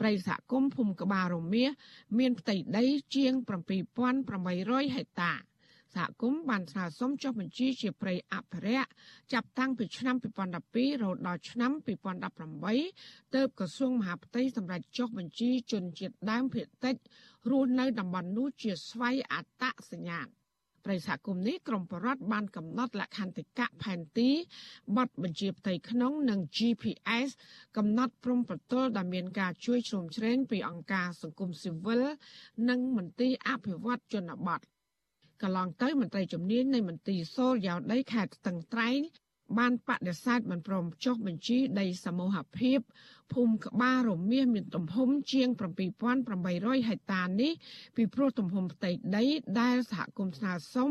[0.00, 1.70] ព្រៃសហគមន៍ភូមិក្បាលរមៀស
[2.18, 2.84] មានផ្ទៃដី
[3.14, 3.32] ជាង
[4.14, 5.32] 7800ហិកតា
[5.94, 8.90] សហគមន៍បានស្នើសុំចុះបញ្ជីជាព្រៃអភិរក្ស
[9.32, 11.72] ចាប់តាំងពីឆ្នាំ2012រហូតដល់ឆ្នាំ
[12.52, 16.96] 2018ទើបក្រសួងមហាផ្ទៃសម្រេចចុះបញ្ជីជនជាតិដើមភាគតិច
[17.50, 20.28] រស់នៅតំបន់នោះជាស្វ័យអត្តសញ្ញាណ
[20.84, 24.30] ព្រៃសហគមន៍នេះក្រមបរដ្ឋបានកំណត់លក្ខន្តិកៈផែនទី
[24.96, 27.28] ប័ណ្ណបញ្ជាផ្ទៃក្នុងនិង GPS
[27.76, 32.02] កំណត់ព្រំប្រទល់ដែលមានការជួយជ្រោមជ្រែងពីអង្គការសង្គមស៊ីវិល
[32.68, 34.60] និងមន្ទីរអភិវឌ្ឍជនបទ
[35.42, 39.00] កន្លងទៅមន្ត្រីជំនាញនៃមន្ទីរសូលយ៉ាវដីខេត្តស្ទឹងត្រែង
[39.58, 42.78] បានបដិសេធមិនព្រមចុះបញ្ជីដីសមូហភាព
[43.32, 45.48] ភូមិក្បាលរមៀសមានទំហំជាង
[46.18, 47.52] 7800ហិកតានេះ
[47.96, 49.24] ពីព្រោះទំហំផ្ទៃដី
[49.60, 50.90] ដែលសហគមន៍ស្នើសុំ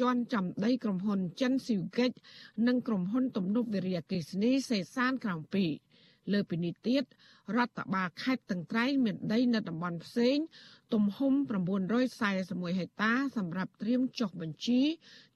[0.00, 2.10] ជន់ចំដីក្រុមហ៊ុនចិនស៊ីវហ្គិច
[2.66, 5.64] និងក្រុមហ៊ុនទំនប់វារីអគ្គិសនីសេសានក្រៅពី
[6.32, 7.04] លើពីនេះទៀត
[7.56, 10.36] រដ្ឋបាលខេត្តតឹងត្រែងមានដីនៅតំបន់ផ្សេង
[10.94, 11.32] ទំហំ
[12.06, 14.80] 941ហិកតា សម្រាប់ត្រៀមចុះបញ្ជី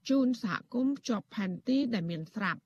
[0.09, 2.61] ជូនសហគមន៍ជាប់ផែនទីដែលមានស្រាប់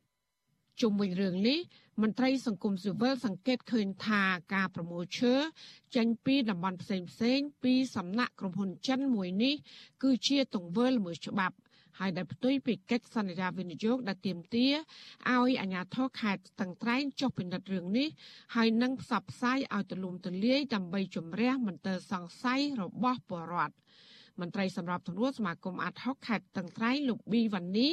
[0.80, 1.58] ជុំវិញរឿងនេះ
[2.02, 4.22] មន្ត្រីសង្គមស៊ីវិលសង្កេតឃើញថា
[4.54, 5.34] ការប្រមូលឈើ
[5.96, 9.54] ចេញពីតំបន់ផ្សេងផ្សេងពីសំណាក់ក្រុមហ៊ុនចិនមួយនេះ
[10.02, 11.56] គឺជាទង្វើល្មើសច្បាប់
[11.98, 14.72] ហើយដែលផ្ទុយពីកិច្ចសន្យាវិនិយោគដែលទាមទារ
[15.32, 18.08] ឲ្យអាជ្ញាធរខេត្តស្ទឹងត្រែងចុះពិនិត្យរឿងនេះ
[18.54, 23.74] ហើយនឹងផ្សព្វផ្សាយឲ្យទូលំទូលាយដើម្បីជំរះមន្ទិលសង្ស័យរបស់ពលរដ្ឋ
[24.40, 27.88] មន្ត្រីសម្របសម្រួលសមាគមអាត់ហុកខេត្តតឹងត្រែងលោកប៊ីវ៉ានី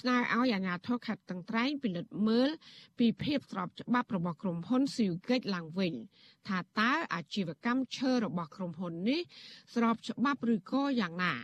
[0.00, 2.48] ស្នើឲ្យអាជ្ញាធរខេត្តតឹងត្រែងពិនិត្យមើល
[2.98, 5.92] ពីភាពស្របច្បាប់របស់ក្រុមហ៊ុនស៊ីវហ្គិចឡើងវិញ
[6.48, 9.20] ថាតើអាជីវកម្មឈើរបស់ក្រុមហ៊ុននេះ
[9.74, 11.34] ស្របច្បាប់ឬក៏យ៉ាងណា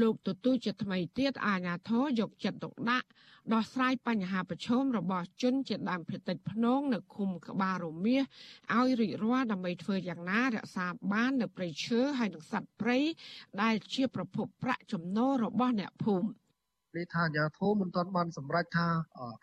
[0.00, 3.08] លោកទទូចជាថ្មីទៀតអាញាធរយកចិត្តទុកដាក់
[3.52, 8.22] ដោះស្រាយបញ្ហាប្រឈមរបស់ជនជាដើមភាគតិចភ្នងនៅឃុំក្បាលរមៀស
[8.76, 12.98] ឲ្យរីករាល់ដើម្បីធ្វើយ៉ាងណារក្សាបាននៅព្រៃឈើហើយនិងសត្វព្រៃ
[13.62, 16.28] ដែលជាប្រភពប្រាក់ចំណូលរបស់អ្នកភូមិ
[16.96, 18.88] នេះថាអាញាធមមិនទាន់បានសម្រេចថា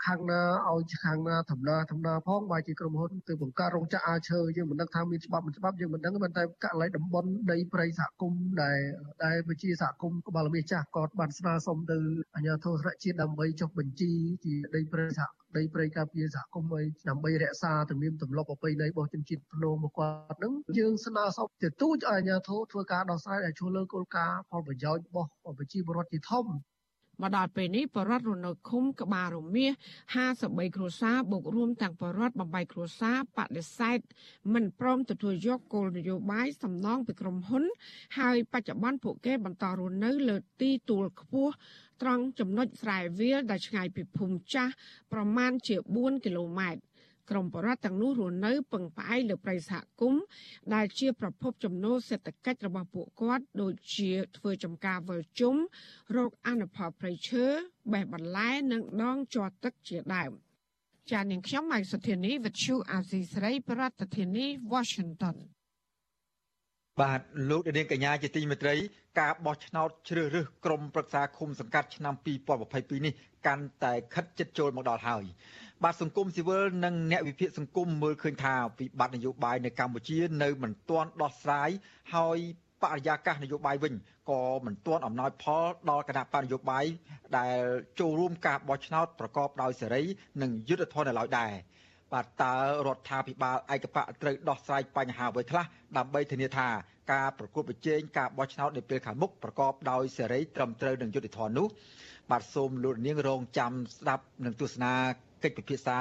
[0.05, 8.79] ខាងណាឲ្យខាងណាធម្មតាធម្មតាផងបើជាក្រុមហ៊ុនទៅបង្កើតរោងចក្រអាឈើយើងមិនដឹងថាមានច្បាប់មិនច្បាប់យើងមិនដឹងប៉ុន្តែករណីតំបន់ដីព្រៃសហគមន៍ដែល
[9.25, 11.97] ដែលវិជាសហគមន៍ក្បាលមាសចាស់ក៏បានស្នើសុំទៅ
[12.35, 14.11] អាញាធរស្នាក់ជាតិដើម្បីចុះបញ្ជី
[14.45, 15.27] ជាដីព្រៃសហ
[15.57, 26.45] ដីព្រៃការពារសហគមន៍ឲ្យដើម្បីរក្សាទំនៀមទម្លាប់ប្រពៃណីរបស់ជនជាតិភ្នំមកគាត់នឹងយើងស្នើសុំទទូចឲ្យអាជ្ញាធរធ្វើការដោះស្រាយឲ្យជួយលើគោលការណ៍ផលប្រយោជន៍របស់ប្រជាពលរដ្ឋជាធំ
[27.21, 29.71] មកដល់ពេលនេះបរដ្ឋរនៅឃុំក្បាលរមៀស
[30.21, 33.99] 53គ្រួសារបូករួមទាំងបរដ្ឋបំបីគ្រួសារបដិសេធ
[34.53, 37.63] មិនព្រមទទួលយកគោលនយោបាយសំណងពីក្រុមហ៊ុន
[38.17, 41.53] ហើយបច្ចុប្បន្នពួកគេបន្តរស់នៅលើទីទួលខ្ពស់
[42.01, 44.73] ត្រង់ចំណុចស្រែវាលដែលឆ្ងាយពីភូមិចាស់
[45.13, 46.81] ប្រមាណជា4គីឡូម៉ែត្រ
[47.31, 50.23] ក្រមបរដ្ឋទាំងនោះរស់នៅពឹងផ្អែកលើប្រៃសហគមន៍
[50.73, 55.55] ដែលជាប្រភពចំណូលសេដ្ឋកិច្ចរបស់ពួកគាត់ ដូចជាធ្វើចំការវិលជុំ
[56.15, 57.45] រោគអនុផលប្រៃឈើ
[57.93, 60.31] បេះបន្លែនិងដងជាប់ទឹកជាដើម
[61.11, 65.37] ចាននាងខ្ញុំម៉ៃសុធានីវិទ្យុអាស៊ីស្រីប្រធានាធិបតី Washington
[67.01, 68.75] បាទលោកនាងកញ្ញាជាទីមេត្រី
[69.19, 72.13] ការបោះឆ្នោតជ្រើសរើសក្រុមប្រឹក្សាឃុំសង្កាត់ឆ្នាំ
[72.59, 73.13] 2022នេះ
[73.47, 75.23] កាន់តែខិតជិតចូលមកដល់ហើយ
[75.85, 81.69] បាទសង្គមស៊ីវិលនិងអ្នកវិភាគសង្គមមើលឃើញថាវិបត្តិនយោបាយនៅកម្ពុជានៅមិនទាន់ដោះស្រាយ
[82.15, 82.37] ហើយ
[82.81, 83.93] បរិយាកាសនយោបាយវិញ
[84.29, 86.85] ក៏មិនទាន់អំណោយផលដល់គណៈបកនយោបាយ
[87.37, 87.59] ដែល
[87.99, 90.03] ចូលរួមការបោះឆ្នោតប្រកបដោយសេរី
[90.41, 91.51] និងយុត្តិធម៌នៅឡើយដែរ
[92.13, 92.55] បាទតើ
[92.87, 95.65] រដ្ឋាភិបាលឯកបកត្រូវដោះស្រាយបញ្ហាអ្វីខ្លះ
[95.97, 96.67] ដើម្បីធានាថា
[97.13, 101.67] ការប្រកួតប្រជែងការបោះឆ្នោតនៅពេលខាងមុខប្រកបដោយសេរីត្រឹមត្រូវនិងយុត្តិធម៌នោះ
[102.31, 104.93] បាទសូមលោកនាងរងចាំស្ដាប់និងទស្សនា
[105.43, 105.99] កិច្ចពិភាក្សា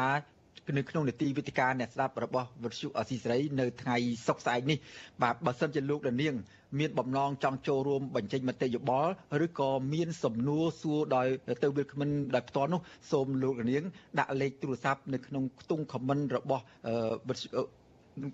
[0.79, 4.79] នៅក្នុងនីតិវិទ្យាអ្នកស្ដាប់របស់វិទ្យុអស៊ីសេរីនៅថ្ងៃសុក្រស្អែកនេះ
[5.23, 6.35] បាទបើសិនជាលោកនាង
[6.79, 9.13] មានបំណងចង់ចូលរួមបញ្ចេញមតិយោបល់
[9.45, 11.27] ឬក៏មានសំណួរសួរដោយ
[11.63, 12.81] ទៅវាគ្មិនដោយផ្ទាល់នោះ
[13.11, 13.85] សូមលោកនាង
[14.19, 16.63] ដាក់លេខទូរស័ព្ទនៅក្នុងខ្ទង់ comment របស់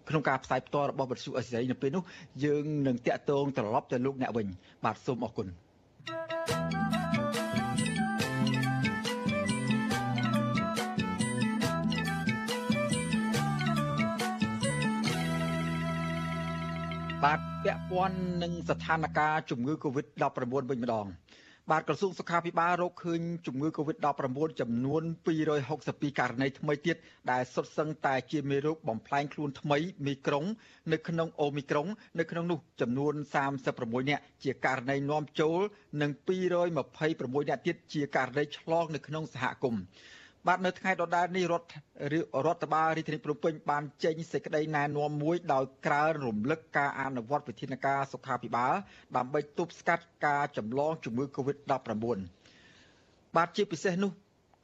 [0.08, 2.02] ក្នុងការផ្សាយផ្ទាល់របស់វិទ្យុអេស៊ីនៅពេលនោះ
[2.44, 4.46] យើងនឹងតាក់ទងត្រឡប់ទៅលោកអ្នកវិញ
[4.84, 5.46] បាទសូមអរគុណ
[6.08, 6.35] thank you
[17.66, 20.22] ពាក់ព័ន្ធនឹងស្ថានភាពជំងឺ Covid-19
[20.70, 21.06] វិញម្ដង
[21.70, 25.02] បាទក្រសួងសុខាភិបាលរកឃើញជំងឺ Covid-19 ចំនួន
[25.60, 26.96] 262ករណីថ្មីទៀត
[27.30, 30.44] ដែលសុទ្ធសឹងតែជាមេរោគបំផ្លែងខ្លួនថ្មីមីក្រុង
[30.92, 31.86] នៅក្នុងអូមីក្រុង
[32.18, 33.14] នៅក្នុងនោះចំនួន
[33.62, 35.58] 36នាក់ជាករណីនាំចូល
[36.00, 39.82] និង226នាក់ទៀតជាករណីឆ្លងនៅក្នុងសហគមន៍
[40.46, 41.72] បាទនៅថ្ងៃដដែលនេះរដ្ឋ
[42.46, 48.72] រដ្ឋបាលរាជធានីភ្នំពេញបានចេញសេចក្តីណែនាំមួយដោយក្រើនរំលឹកការអនុវត្តវិធានការសុខាភិបាល
[49.16, 52.18] ដើម្បីទប់ស្កាត់ការចម្លងជំងឺ Covid-19
[53.36, 54.12] បាទជាពិសេសនោះ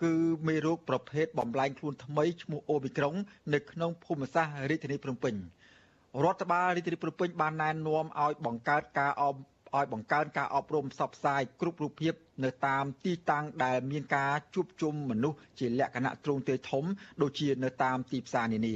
[0.02, 0.14] គឺ
[0.48, 3.14] មេរោគប្រភេទបំលែងខ្លួនថ្មីឈ្មោះអូមីក្រុង
[3.54, 5.34] នៅក្នុងភូមិសាស្ត្ររាជធានីភ្នំពេញ
[6.24, 9.36] រដ្ឋបាលរាជធានីភ្នំពេញបានណែនាំឲ្យបង្កើតការអម
[9.76, 12.14] ឲ្យបង្កើនការអប់រំផ្សព្វផ្សាយគ្រប់រូបភាព
[12.44, 16.84] នៅតាមទីតាំងដែលមានការជួបជុំមនុស្សជាលក្ខណៈទ្រង់ទ្រាយធំ
[17.22, 18.74] ដូចជានៅតាមទីផ្សារនានា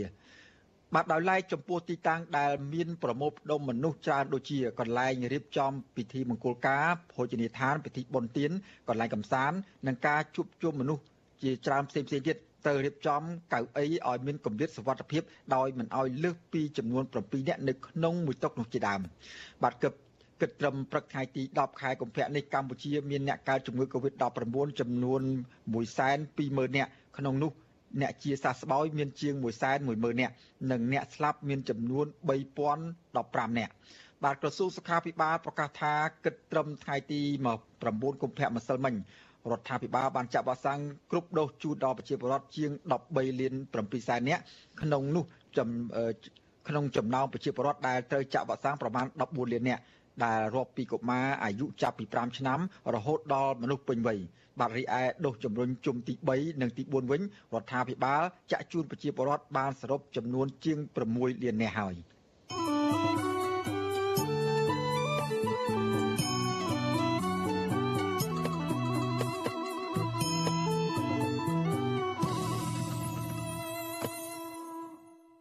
[0.95, 8.51] បាទដោយឡែកចំពោះទីតាំងដែលមានប្រមូលផ្ដុំមនុស្សច្រើនដូចជាកន្លែងរៀបចំពិធីមង្គលការភោជនីយដ្ឋានពិធីបុណ្យទាន
[8.89, 11.03] កន្លែងកំសាន្តនិងការជួបជុំមនុស្ស
[11.43, 12.37] ជាច្រើនផ្សេងៗទៀត
[12.67, 15.23] ត្រូវរៀបចំកៅអីឲ្យមានកម្រិតសុវត្ថិភាព
[15.55, 19.01] ដោយមិនឲ្យលើសពីចំនួន7នាក់នៅក្នុងមួយតុនោះជាដើម
[19.63, 19.93] បាទគិត
[20.41, 25.21] គិតត្រឹមព្រឹកថ្ងៃទី10ខែកុម្ភៈនេះកម្ពុជាមានអ្នកកើតជំងឺ Covid-19 ចំនួន
[25.99, 27.53] 120,000នាក់ក្នុងនោះ
[28.01, 29.35] អ្នកជាសះស្បើយមានជាង
[29.79, 30.35] 110,000នាក់
[30.71, 32.07] និងអ្នកស្លាប់មានចំនួន
[32.77, 33.73] 3015នាក់
[34.25, 37.21] បាទក្រសួងសុខាភិបាលប្រកាសថាគិតត្រឹមថ្ងៃទី
[37.71, 38.95] 9កុម្ភៈម្សិលមិញ
[39.51, 40.81] រដ្ឋាភិបាលបានចាក់វ៉ាក់សាំង
[41.11, 42.71] គ្រប់ដូសជូនដល់ប្រជាពលរដ្ឋជាង
[43.07, 44.43] 13លាន7សែននាក់
[44.83, 45.25] ក្នុងនោះ
[46.69, 49.83] ក្នុងចំណោមប្រជាពលរដ្ឋដែលត្រូវចាក់វ៉ាក់សាំងប្រមាណ14លាននាក់
[50.25, 52.61] ដែលរាប់ពីកុមារអាយុចាប់ពី5ឆ្នាំ
[52.95, 54.21] រហូតដល់មនុស្សពេញវ័យ
[54.61, 57.23] បាទរីឯដុសជំរុញជុំទី3និងទី4វិញ
[57.55, 60.79] រដ្ឋាភិបាលចាក់ជូនប្រជាពលរដ្ឋបានសរុបចំនួនជាង
[61.11, 61.97] 6លាននាក់ហើយ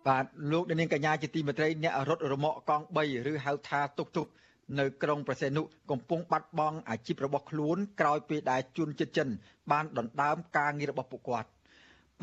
[0.08, 4.28] បាទលោកនាងកញ្ញាជាទីមេត្រីអ្នករត់រមាក់កង់3ឬហៅថាតុកតុក
[4.80, 5.62] នៅក្រុងប្រសេនុ
[5.92, 9.30] កំពុងបាត់បង់អាជីពរបស់ខ្លួនក្រោយពេលដែលជួនចិត្តចិន
[9.72, 11.50] បានដណ្ដើមការងាររបស់ពួកគាត់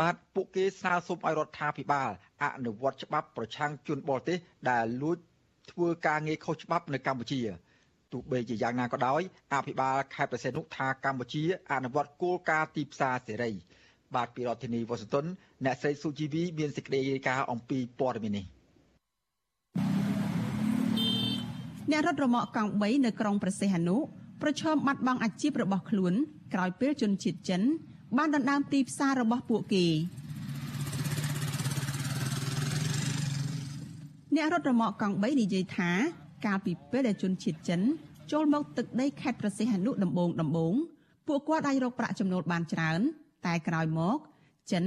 [0.00, 2.10] បាទពួកគេស្នើសុំឲ្យរដ្ឋាភិបាល
[2.42, 4.38] អនុវត្តច្បាប់ប្រឆាំងជនបរទេស
[4.70, 5.16] ដែលលួច
[5.70, 7.40] ធ្វើការងារខុសច្បាប់នៅកម្ពុជា
[8.12, 9.20] ទោះបីជាយ៉ាងណាក៏ដោយ
[9.54, 13.52] អភិបាលខេត្តប្រសេនុថាកម្ពុជាអនុវត្តគោលការណ៍ទីផ្សារសេរី
[14.14, 15.26] បាទពីរដ្ឋធានីវ៉ាស៊ីនតោន
[15.64, 18.44] អ្នកស្រីស៊ូជីវីមានសេចក្តីរាយការណ៍អំពីព័ត៌មាននេះ
[21.92, 23.96] អ្នករត់រមាក់កង់3នៅក្រុងប្រសេះអនុ
[24.42, 26.12] ប្រឈមបាត់បង់អាជីពរបស់ខ្លួន
[26.54, 27.62] ក្រោយពេលជនជាតិចិន
[28.18, 29.86] បានដណ្ដើមទីផ្សាររបស់ពួកគេ
[34.34, 35.90] អ្នករត់រមាក់កង់3និយាយថា
[36.46, 37.80] កាលពីពេលដែលជនជាតិចិន
[38.32, 40.74] ចូលមកទឹកដីខេត្តប្រសេះអនុដំបងដំបង
[41.28, 43.00] ពួកគាត់អាចរកប្រាក់ចំណូលបានច្រើន
[43.46, 44.16] តែក្រោយមក
[44.72, 44.84] ចិន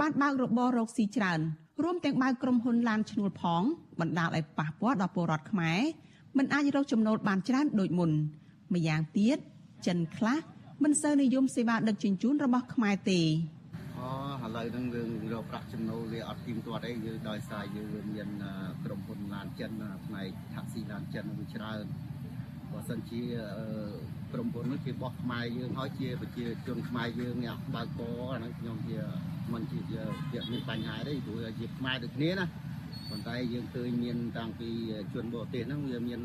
[0.00, 1.40] បានបើករបររកស៊ីច្រើន
[1.82, 3.62] រួមទាំងបើកក្រុមហ៊ុនឡានឈ្នួលផង
[4.00, 5.80] បណ្ដាលឲ្យប៉ះពាល់ដល់ពលរដ្ឋខ្មែរ
[6.38, 8.10] មិនអាចរកចំណូលបានច្រើនដូចមុន
[8.74, 9.38] ម្យ៉ាងទៀត
[9.86, 10.38] ចិនខ្លះ
[10.82, 13.20] មិនសូវនិយមសេវាដឹកជញ្ជូនរបស់ខ្មែរទេ
[13.98, 14.08] អូ
[14.44, 18.28] ឥឡូវហ្នឹងយើងរកប្រាក់ចំណូលវាអត់ទៀងទាត់អីយើងដោយសារយើងមាន
[18.84, 19.72] ក្រុមហ៊ុនឡានចិន
[20.06, 21.84] ផ្នែកថាក់ស៊ីឡានចិនវាច្រើន
[22.72, 23.22] បើសិនជា
[24.32, 28.00] ក្រុមហ៊ុននោះគេបោះខ្មែរយើងហើយជាប្រជាជនខ្មែរយើងអ្នកបើកក
[28.32, 28.98] អាហ្នឹងខ្ញុំជា
[29.52, 29.78] មិនជា
[30.32, 32.46] ជាមានបញ្ហាទេព្រោះជាខ្មែរដូចគ្នាណា
[33.08, 34.70] ប៉ុន្តែយើងឃើញមានតាំងពី
[35.14, 36.20] ជនបរទេសហ្នឹងវាមាន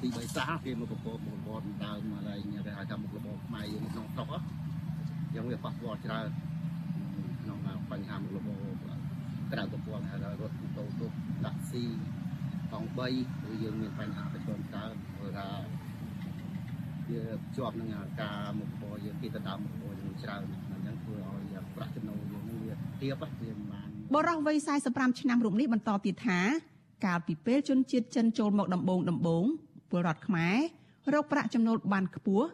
[0.00, 4.28] ទីបីសាគេមកប្រកបមុខរបរដើមមកហើយគេហៅថាមុខរបរខ្មែរយើងក្នុងស្រុក
[5.34, 6.28] យ៉ាងវាប៉ះពាល់ច្រើន
[7.42, 7.58] ក្នុង
[7.90, 8.64] បញ្ហាមុខរបរ
[9.52, 11.12] ក្រៅប្រព័ន្ធហៅថារថម៉ូតូទុក
[11.44, 11.84] តាក់ស៊ី
[12.72, 15.48] កង់3គឺយើងមានបញ្ហាប្រឈមច្រើនព្រោះថា
[17.08, 17.22] វា
[17.56, 17.88] ជាប់នឹង
[18.22, 20.42] ការមុខរបរយើងគេទៅដើមមុខរបរយើងច្រើន
[20.72, 23.73] អញ្ចឹងធ្វើឲ្យប្រាក់ចំណូលយើងវាទាបវាមិន
[24.14, 24.56] បានបរិះវ័យ
[24.90, 26.40] 45ឆ្នាំរូបនេះបន្តទៀតថា
[27.04, 29.44] កាលពីពេលជនជាតិចិនចូលមកដំបងដំបង
[29.90, 30.56] ពលរដ្ឋខ្មែរ
[31.14, 32.46] រកប្រាក់ចំណូលបានខ្ពស់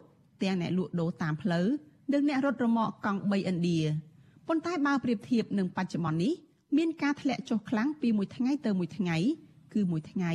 [0.43, 1.67] ទាំងអ្នកលក់ដូរតាមផ្លូវ
[2.13, 3.79] និងអ្នករត់រមាក់កង់3ឥណ្ឌា
[4.47, 6.33] ប៉ុន្តែបើប្រៀបធៀបនឹងបច្ចុប្បន្ននេះ
[6.77, 9.17] មានការធ្លាក់ចុះខ្លាំងពីមួយថ្ងៃទៅមួយថ្ងៃ
[9.73, 10.31] គឺមួយថ្ងៃ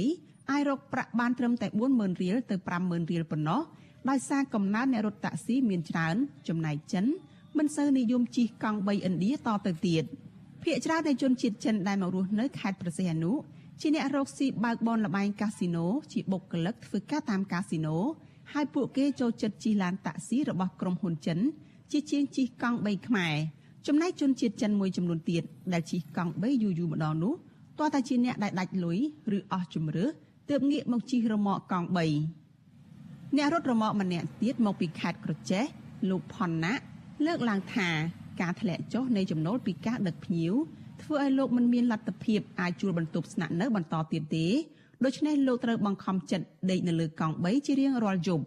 [0.51, 3.61] អាចរកប្រាក់បានត្រឹមតែ40000រៀលទៅ50000រៀលប៉ុណ្ណោះ
[4.09, 6.16] ដោយសារកំណើនអ្នករត់តាក់ស៊ីមានច្រើន
[6.49, 7.05] ចំណែកចិន
[7.59, 10.07] មិនសូវនិយមជិះកង់3ឥណ្ឌាតទៅទៀត។
[10.67, 13.33] ភ្នាក់ច្រើននៃជនជាតិចិនដែលមករស់នៅខេត្តប្រសិទ្ធអនុ
[13.81, 17.97] ជាអ្នករកស៊ីបើកបនលបែងកាស៊ីណូជាបុគ្គលិកធ្វើការតាមកាស៊ីណូ
[18.53, 21.39] ហើយពួកគេចូលចិត្តជិះឡានតាក់ស៊ីរបស់ក្រុមហ៊ុនចិន
[21.93, 23.35] ជាជាងជិះកង់3ខ្មែរ
[23.87, 25.43] ចំណែកជនជាតិចិនមួយចំនួនទៀត
[25.73, 27.35] ដែលជិះកង់3យូរយូរម្ដងនោះ
[27.79, 28.99] តើតាជាអ្នកដែលដាច់លុយ
[29.37, 30.07] ឬអស់ជំរឿ
[30.49, 35.64] ទើបងាកមកជិះរមាក់កង់3អ្នករត់រមាក់ម្នាក់ទៀតមកពីខេត្តក្រចេះ
[36.11, 36.75] លោកផនណា
[37.27, 37.91] លើកឡើងថា
[38.41, 40.55] ការធ្លាក់ចុះនៃចំណូលពីការដឹកភ្ញៀវ
[41.03, 44.47] ធ្វើឲ្យលោកមិនមានលទ្ធភាពអាចជួលបន្ទប់ស្នាក់នៅបន្តទៀតទេ
[45.05, 48.45] ដូច្នេះលោកត្រូវបង្ខំចិត្តដេកនៅលើកង់3ជារៀងរាល់យប់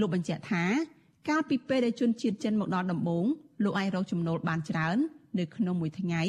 [0.00, 0.64] លោកបញ្ជាក់ថា
[1.28, 3.24] កាលពីពេលដែលជនជាតិចិនមកដល់ដំបង
[3.64, 4.96] លោកអាចរកចំណូលបានច្រើន
[5.38, 6.22] នៅក្នុងមួយថ្ងៃ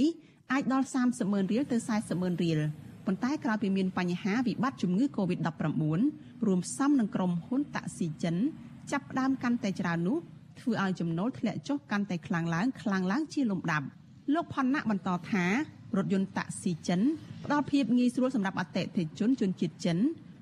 [0.51, 2.60] អាចដល់30ម៉ឺនរៀលទៅ40ម៉ឺនរៀល
[3.06, 8.36] ប៉ុន្តែក្រោយពីមានបញ្ហាវិបត្តិជំងឺ Covid-19 រួមផ្សំនឹងក្រុមហ៊ុនតាក់ស៊ីចិន
[8.91, 10.18] ចាប់ផ្ដើមកាន់តែច្រើននោះ
[10.60, 13.88] ធ្វើឲ្យចំណូលធ្លាក់ចុះកាន់តែខ្លាំងឡើងខ្លាំងឡើងជាលំដាប់
[14.34, 15.45] លោកផនណាក់បន្តថា
[15.97, 17.01] រថយន្តតាក់ស៊ីចិន
[17.45, 19.97] ផ្ដល់ភាពងាយស្រួលសម្រាប់អតិថិជនជនជាតិចិន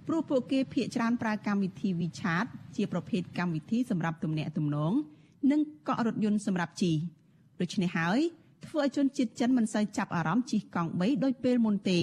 [0.08, 2.46] ព្រោះពួកគេភាគច្រើនប្រើកម្មវិធី WeChat
[2.76, 4.94] ជាប្រភេទកម្មវិធីសម្រាប់ទំនាក់ទំនង
[5.52, 6.96] និងកក់រថយន្តសម្រាប់ជិះ
[7.62, 8.20] ដូច្នេះហើយ
[8.66, 12.00] ធ្វើឲ្យជនជាតិចិនមិនសូវចាប់អារម្មណ៍ជិះកង់3ដូចពេលមុនទេ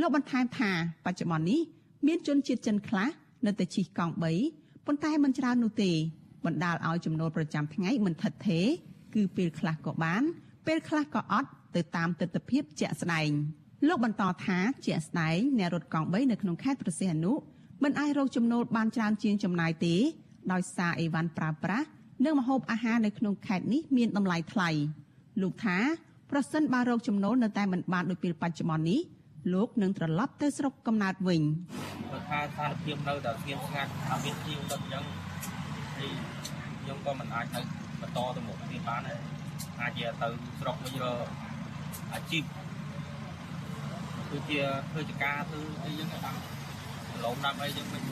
[0.00, 0.70] លោកបន្ថែមថា
[1.04, 1.60] បច្ចុប្បន្ននេះ
[2.06, 3.08] មានជនជាតិចិនខ្លះ
[3.46, 4.14] នៅតែជិះកង់
[4.50, 5.92] 3ប៉ុន្តែមិនច្រើននោះទេ
[6.46, 8.66] បណ្ដាលឲ្យចំណូលប្រចាំថ្ងៃមិនថិតថេរ
[9.14, 10.22] គឺពេលខ្លះក៏បាន
[10.66, 13.30] ពេលខ្លះក៏អត់ទៅតាមទស្សនវិជ្ជាជាក់ស្ដែង
[13.88, 17.32] លោកបន្តថាជាក់ស្ដែងអ្នករត់កង់3នៅក្នុងខេត្តប្រសិទ្ធអនុ
[17.82, 19.94] មិនអាចរកចំណូលបានច្រើនជាងចំណាយទេ
[20.52, 21.86] ដោយសារអីវ៉ាន់ប្រើប្រាស់
[22.24, 24.70] និងម្ហូបអាហារនៅក្នុងខេត្តនេះមានតម្លៃថ្លៃ
[25.42, 25.78] លោកថា
[26.30, 29.00] ប្រសិនបើរកចំណូលនៅតែមិនបានដូចពេលបច្ចុប្បន្ននេះ
[29.54, 31.42] លោកនឹងត្រឡប់ទៅស្រុកកំណើតវិញ
[32.12, 35.04] បើថាស្ថានភាពនៅតែស្ងៀមស្ងាត់អត់មានជាងដល់អញ្ចឹង
[36.00, 36.10] thì
[36.80, 37.60] ខ្ញុំក៏មិនអាចទៅ
[38.00, 39.18] បន្តទៅមុខទៀតបានដែរ
[39.80, 40.28] អាចជាទៅ
[40.60, 41.26] ស្រុកវិញរក
[42.14, 42.42] អាជីព
[44.30, 46.40] គឺជាធ្វើចការធ្វើអីយ៉ាងដាក់
[47.24, 48.02] ឡូមដាក់អីយ៉ាងមិន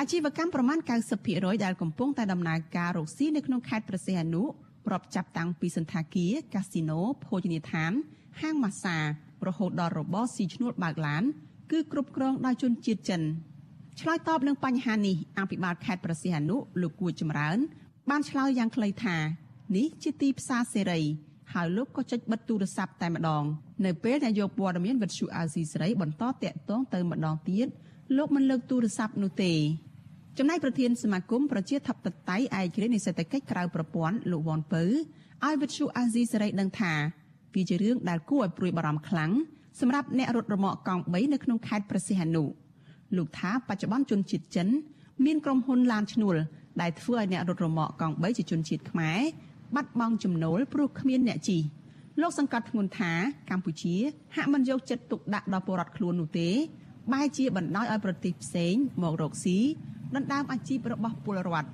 [0.00, 0.78] អាជីវកម្មប្រមាណ
[1.20, 4.42] 90%ដែលកំពុងតែដំណើរការរកស៊ីនៅក្នុងខេត្តព្រះសីហនុ
[4.92, 7.92] រាប់ចាប់តាំងពីសន្តាគារកាស៊ីណូភោជនីយដ្ឋាន
[8.40, 8.96] ហាងម៉ាស្សា
[9.46, 11.22] រហូតដល់របរស៊ីឈ្នួលបើកឡាន
[11.72, 13.22] គឺគ្រប់គ្រងដោយជនជាតិចិន
[14.00, 17.58] ឆ្លើយតបនឹងបញ្ហានេះអភិបាលខេត្តប្រសិទ្ធអនុលោកគួចចម្រើន
[18.10, 19.16] បានឆ្លើយយ៉ាងខ្លីថា
[19.76, 21.00] នេះជាទីផ្សារសេរី
[21.52, 23.44] ហើយលោកក៏ចុចបិទទូរស័ព្ទតែម្ដង
[23.84, 27.66] នៅពេលដែលយកព័ត៌មានវិទ្យុអាស៊ីសេរីបន្តតាក់ទងទៅម្ដងទៀត
[28.16, 29.52] លោកមិនលើកទូរស័ព្ទនោះទេ
[30.38, 31.96] ចំណែកប្រធានសមាគមប្រជាធិប
[32.28, 34.82] តេយ្យឯករាជ្យនៃសេដ្ឋកិច្ចក្រៅប្រព័ន្ធលោកវ៉ាន់ពៅ
[35.44, 36.94] ឲ្យវិទ្យុអាស៊ីសេរីដឹងថា
[37.54, 39.32] វាជារឿងដែលគួរឲ្យព្រួយបារម្ភខ្លាំង
[39.80, 42.42] សម្រាប់អ្នករត់រមាក់កង់3នៅក្នុងខេត្តព្រះសីហនុ
[43.16, 44.68] លោកថាបច្ចុប្បន្នជនជាតិចិន
[45.24, 46.36] មានក្រុមហ៊ុនឡានឈ្នួល
[46.80, 49.20] ដែលធ្វើឲ្យអ្នករត់រមាក់កង់3ជាជនជាតិខ្មែរ
[49.74, 51.60] បាត់បង់ចំណូលព្រោះគ្មានអ្នកជិះ
[52.20, 53.12] លោកសង្កត់ធ្ងន់ថា
[53.50, 53.94] កម្ពុជា
[54.36, 56.48] ហាក់មិនយកចិត្តទុកដាក់ដល់ពលរដ្ឋខ្លួននោះទេ
[57.12, 59.58] បែរជាបណ្ដោយឲ្យប្រទេសផ្សេងមករកស៊ី
[60.14, 61.70] ដណ្ដើមអាជីពរបស់ពលរដ្ឋ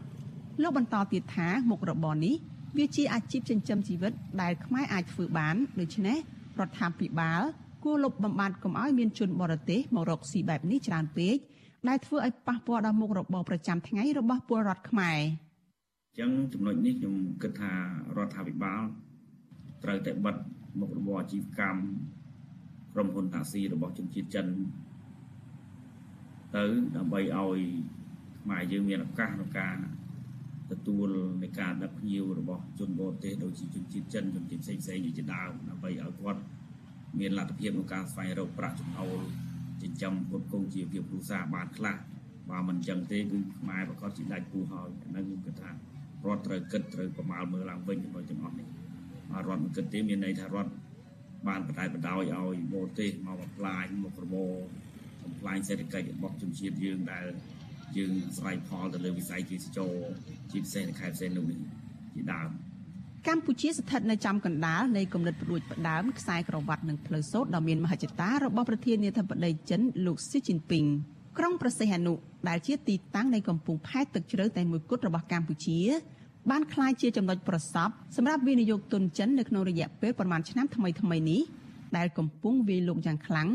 [0.63, 2.35] លោកបន្តទៀតថាមុខរបរនេះ
[2.77, 4.13] វាជាអាជីពចិញ្ចឹមជីវិត
[4.43, 6.19] ដែលខ្មែរអាចធ្វើបានដូច្នេះ
[6.61, 7.43] រដ្ឋាភិបាល
[7.85, 11.37] គួរលុបបំបាត់កុំឲ្យមានជនបរទេសមករកស៊ីបែបនេះច្រើនពេក
[11.89, 17.73] ដែលធ្វើឲ្យប៉ះពាល់ដល់មុខរបរប្រចាំថ្ងៃរបស់ពលរដ្ឋខ្មែរអញ្ចឹងចំណុចនេះខ្ញុំគិតថា
[18.17, 18.83] រដ្ឋាភិបាល
[19.83, 20.37] ត្រូវតែបិទ
[20.81, 21.81] មុខរបរអាជីវកម្ម
[22.95, 24.47] ក្រុមហ៊ុនតាស៊ីរបស់ជនជាតិចិន
[26.57, 26.65] ទៅ
[26.97, 27.59] ដើម្បីឲ្យ
[28.41, 29.77] ខ្មែរយើងមានឱកាសក្នុងការ
[30.75, 31.09] ទទួល
[31.43, 36.41] នៃការដឹកភ្ញៀវរបស់ជនបរទេសដូចជាជនជាតិចិនជនជាតិផ្សេងផ្សេងជាដើមដើម្បីឲ្យគាត់
[37.19, 39.19] មានលទ្ធភាពក្នុងការស្វែងរកប្រាក់ចំណូល
[39.83, 41.97] ចិញ្ចឹមគ្រប់គ្រងជីវភាពគ្រួសារបានខ្លះ
[42.51, 45.75] បើមិនចឹងទេគឺខ្មែរប្រកាសជាដាច់គូហើយហ្នឹងគឺថារ
[46.37, 48.69] ដ្ឋត្រូវគិតត្រូវប្រមាលមើលឡើងវិញជាមួយទាំងអស់នេះ
[49.31, 50.73] ហើយរដ្ឋមិនគិតទេមានន័យថារដ្ឋ
[51.49, 54.53] បានបដែតបដោយឲ្យបរទេសមកបំផ្លាញមុខរបរ
[55.23, 57.25] បំផ្លាញសេដ្ឋកិច្ចរបស់ជនជាតិយើងដែល
[57.99, 59.95] យើងស្រ័យផលទៅលើវិស័យទេសចរ
[60.51, 61.47] ជាពិសេសនៅខេត្តផ្សេងនោះ
[62.15, 62.51] ជាដើម
[63.29, 70.85] កម្ពុជាស្ថិតនៅចំកណ្ដាលនៃគំនិតផ្ដួចផ្ដើមខ្សែក្រវ៉ាត់និងផ្លូវសូត្រដ៏មានមហិច្ឆតារបស់ប្រធានាធិបតីចិនលោកស៊ីជីនពីង
[71.39, 72.15] ក្រុងប្រសិទ្ធអនុ
[72.49, 75.81] ដែលជាទីតាំងនៃកំពង់ផែទឹកជ្រៅតែមួយគត់របស់កម្ពុជា
[76.51, 81.41] បានក្លាយជាចំណុចប្រសពសម្រាប់វិនិយោគទុនចិននៅក្នុងរយៈពេលប្រមាណឆ្នាំថ្មីៗនេះ
[81.97, 83.49] ដែលកំពុងវាយលុកយ៉ាងខ្លាំង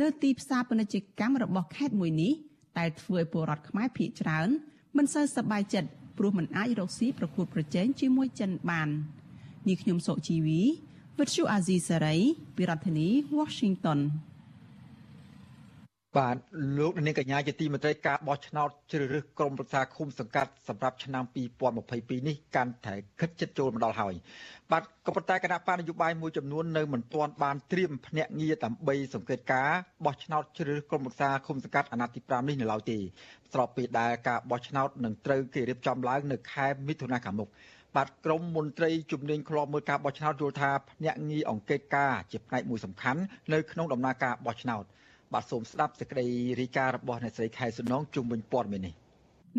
[0.00, 2.32] លើទីផ្សារពាណិជ្ជកម្មរបស់ខេត្តមួយនេះ
[2.78, 4.48] ដែលធ្វើឲ្យពលរដ្ឋខ្មែរភ័យច្រើន
[4.96, 8.88] មិនសូវសប្បាយចិត្តព្រោះមិនអាចរកស៊ីប្រកួតប្រជែងជាមួយចិនបាន
[9.68, 10.60] នេះខ្ញុំសុជីវី
[11.18, 12.16] វិទ្យុអាស៊ីសេរី
[12.56, 13.08] ពីរដ្ឋធានី
[13.38, 13.98] Washington
[16.18, 16.36] បាទ
[16.78, 21.24] លោកនាងកញ្ញាជាទីមេត្រីការបោះឆ្នោតជ្រើសរើសក្រុមប្រឹក្សាឃុំសង្កាត់សម្រាប់ឆ្នាំ
[21.74, 24.14] 2022នេះកាន់តែខិតជិតចូលមកដល់ហើយ
[24.70, 29.70] បាទក៏ប៉ុន្តែគណៈបកនយោបាយមួយចំនួននៅមិនទាន់បានត្រៀមភ្នាក់ងារដើម្បីសង្កេតការ
[30.04, 32.98] បោះឆ្នោតជ្រើសរើសក្រុមប្រឹក្សាឃុំសង្កាត់អាណត្តិទី5នេះនៅឡើយទេ
[33.52, 37.50] ស្របពេលដែលការបោះឆ្នោតនឹងត្រូវគេរៀបចំឡើងនៅខែមិថុនាខាងមុខប
[37.96, 43.20] បាទក្រមមន្ត្រីជំនាញឃ្លាំមើលការបោះឆ្នោតយល់ថាភ្នាក់ងារអង្កេតការជាផ្នែកមួយសំខាន់
[43.52, 44.84] នៅក្នុងដំណើរការបោះឆ្នោត
[45.34, 46.26] បាទសូមស្ដាប់សេចក្តី
[46.60, 48.94] រាយការណ៍របស់អ្នកស្រីខែសុណងជុំវិញព័ត៌មាននេះ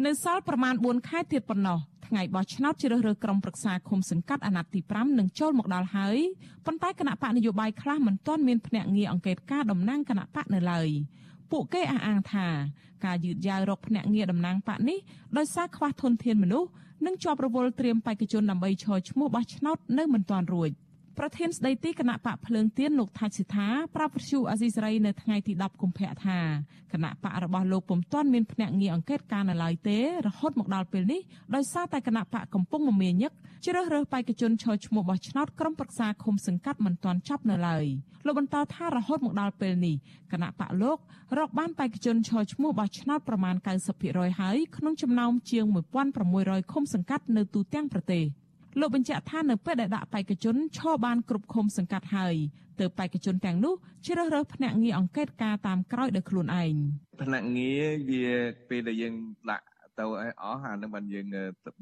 [0.06, 6.18] នៅសល់ប្រមាណ4ខែទៀតប៉ុណ្ណោះថ្ងៃបោះឆ្នោតជ្រើសរើសក្រុមប្រឹក្សាឃុំសង្កាត់អាណត្តិទី5នឹងចូលមកដល់ហើយ
[6.66, 10.90] ប៉ុន្តែគណៈបកនយោបាយខ្លះមិនទាន់មានភ្នាក់ងារអង្កេតការតំណាងគណៈបកនៅឡើយ
[11.52, 12.48] ពួកគេអះអាងថា
[13.06, 14.98] ការយឺតយ៉ាវរកភ្នាក់ងារតំណាងបកនេះ
[15.38, 16.70] ដោយសារខ្វះធនធានមនុស្ស
[17.06, 20.72] និងជាប់រវល់ត្រៀមបេក្ខជនដើម្បីឈរឈ្មោះបោះឆ្នោតនៅមិនទាន់រួច។
[21.20, 26.40] ប្រធានស្ដីទីគណៈបកភ្លើងទៀនលោកថាច់សិដ្ឋាប្រាប់វិទ្យុអាស៊ីសេរីនៅថ្ងៃទី10កុម្ភៈថា
[26.94, 31.22] គណៈបករបស់លោកពុំទាន់មានភ្នាក់ងារអង្កេតការនៅឡើយទេរហូតមកដល់ពេលនេះ
[31.56, 33.32] ដោយសារតែគណៈបកកំពុងមមាញឹក
[33.66, 37.86] ជ្រើសរើសបេក្ខជនឈរឈ្មោះបោះឆ្នោតក្រុមប្រឹក្សាឃុំសង្កាត់មិនទាន់ចាប់នៅឡើយ
[38.26, 39.96] លោកបន្តថារហូតមកដល់ពេលនេះ
[40.32, 40.98] គណៈបកលោក
[41.38, 43.56] រកបានបេក្ខជនឈរឈ្មោះបោះឆ្នោតប្រមាណ
[43.98, 45.66] 90%ហើយក្នុងចំណោមជាង
[46.18, 48.26] 1600ឃុំសង្កាត់នៅទូទាំងប្រទេស
[48.80, 52.36] លោកបញ្ជាក់ថានៅពេលដែលដាក់បេក្ខជនឈរបានគ្រប់ឃុំសង្កាត់ហើយ
[52.80, 53.74] ទើបបេក្ខជនទាំងនោះ
[54.06, 56.74] ជ្រើសរើសភ្នាក់ងារអង្កេតការតាមក្រោយដោយខ្លួនឯង
[57.22, 58.28] ភ្នាក់ងារវា
[58.70, 59.14] ពេលដែលយើង
[59.50, 59.66] ដាក់
[60.00, 61.26] ទៅឲ្យអស់អានឹងបានយើង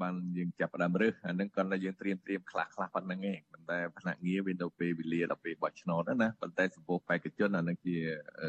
[0.02, 7.96] បានយើងចាប់ផ្ដើមរើសអានឹងគាត់តែយើងត្រៀមត្រៀមខ្លះខ្លះប៉ុណ្្នឹងឯងប៉ុន្តែភ្នាក់ងារវានៅពេលវេលាដល់ពេលបោះឆ្នោតណាប៉ុន្តែសម្ពោធបេក្ខជនអានឹងជា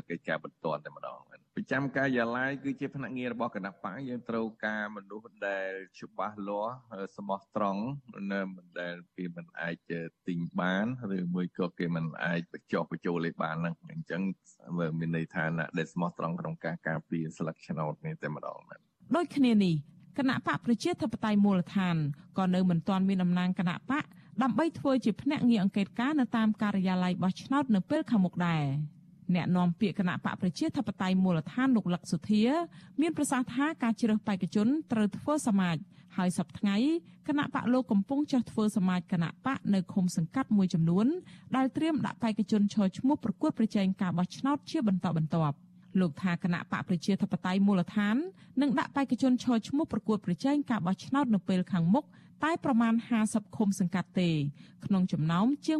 [0.09, 1.21] កិច្ចការបន្ទាន់តែម្ដង
[1.57, 6.75] ប្រចាំការិយាល័យគឺជាភ្នាក់ងាររបស់គណៈបកយើងត្រូវការមនុស្សដែលច្បាស់លាស់
[7.17, 7.83] ស្មោះត្រង់
[8.33, 9.93] នៅមិនដែលគេមិនអាច
[10.29, 10.87] ទិញបាន
[11.17, 14.23] ឬមួយក៏គេមិនអាចបញ្ចុះបញ្ចូលលេខបានហ្នឹងអញ្ចឹង
[14.99, 19.74] មានន័យថាអ្នកដែលស្មោះត្រង់ក្នុងការការពារស្លឹកឆ្នោតនេះតែម្ដងណា ដូចគ្នានេះ
[20.18, 21.96] គណៈបកប្រជាធិបតេយ្យមូលដ្ឋាន
[22.38, 24.05] ក៏នៅមិនទាន់មានតំណាងគណៈបក
[24.42, 28.64] ដើម្បីធ្វើជាភ្នាក់ងារអង្កេតការណ៍នៅតាមការិយាល័យបោះឆ្នោតនៅពេលខាងមុខដែរ
[29.34, 32.44] អ្នកនាំពាក្យគណៈបកប្រជាធិបតេយ្យមូលដ្ឋានលោកលក្ខសុធា
[33.00, 35.76] មានប្រសាសន៍ថាការជ្រើសបេក្ខជនត្រូវធ្វើសមាជ
[36.16, 36.76] ហើយសប្តាហ៍ថ្ងៃ
[37.28, 41.07] គណៈបកលោកកំពុងចេះធ្វើសមាជគណៈបកនៅឃុំសង្កាត់មួយចំនួន
[41.57, 45.57] ដែលត្រៀមដាក់បេក្ខជនឈរឈ្មោះប្រកួតប្រជែងការបោះឆ្នោតជាបន្តបន្ទាប់
[46.01, 48.16] លោកថាគណៈបកប្រជាធិបតេយ្យមូលដ្ឋាន
[48.61, 52.05] នឹងដាក់បេក្ខជនឈរឈ្មោះប្រកួតប្រជែងការបោះឆ្នោតនៅពេលខាងមុខ
[52.45, 54.30] តែប្រមាណ50ឃុំសង្កាត់ទេ
[54.86, 55.78] ក្នុងចំណោមជាង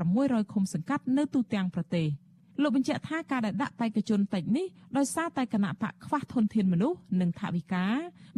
[0.00, 2.08] 1600ឃុំសង្កាត់នៅទូទាំងប្រទេស
[2.62, 7.86] លោកបញ្ជាក់ថាការដែលដាក់បេក្ខជនតិចនេះដោយសារតែគណៈបកខ្វះធនធានមនុស្សនិងថវិកា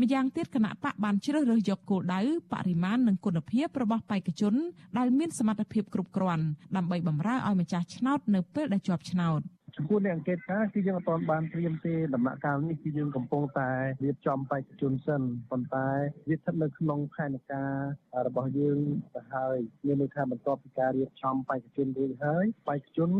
[0.01, 2.21] ម្យ៉ាងទៀតគណៈបកបានជ្រើសរើសយកគោលដៅ
[2.53, 4.55] បរិមាណនិងគុណភាពរបស់បេក្ខជន
[4.99, 6.45] ដែលមានសមត្ថភាពគ្រប់គ្រាន់
[6.77, 9.41] ដើម្បីបម្រើឲ្យម្ចាស់ឆ្នោតនៅពេលដែលជាប់ឆ្នោត។
[9.79, 13.71] ចំពោះអ្នកអង្កេតការគឺយើងអត់ទាន់បានត្រៀមទេដំណាក់កាលនេះគឺយើងកំពុងតែ
[14.05, 15.89] រៀបចំបេក្ខជនសិនប៉ុន្តែ
[16.29, 17.73] វាស្ថិតនៅក្នុងផែនការ
[18.27, 18.79] របស់យើង
[19.15, 19.57] ទៅហើយ
[19.87, 23.11] មានន័យថាបន្ទាប់ពីការរៀបចំបេក្ខជនរួចហើយបេក្ខជន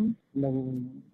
[0.45, 0.57] នឹង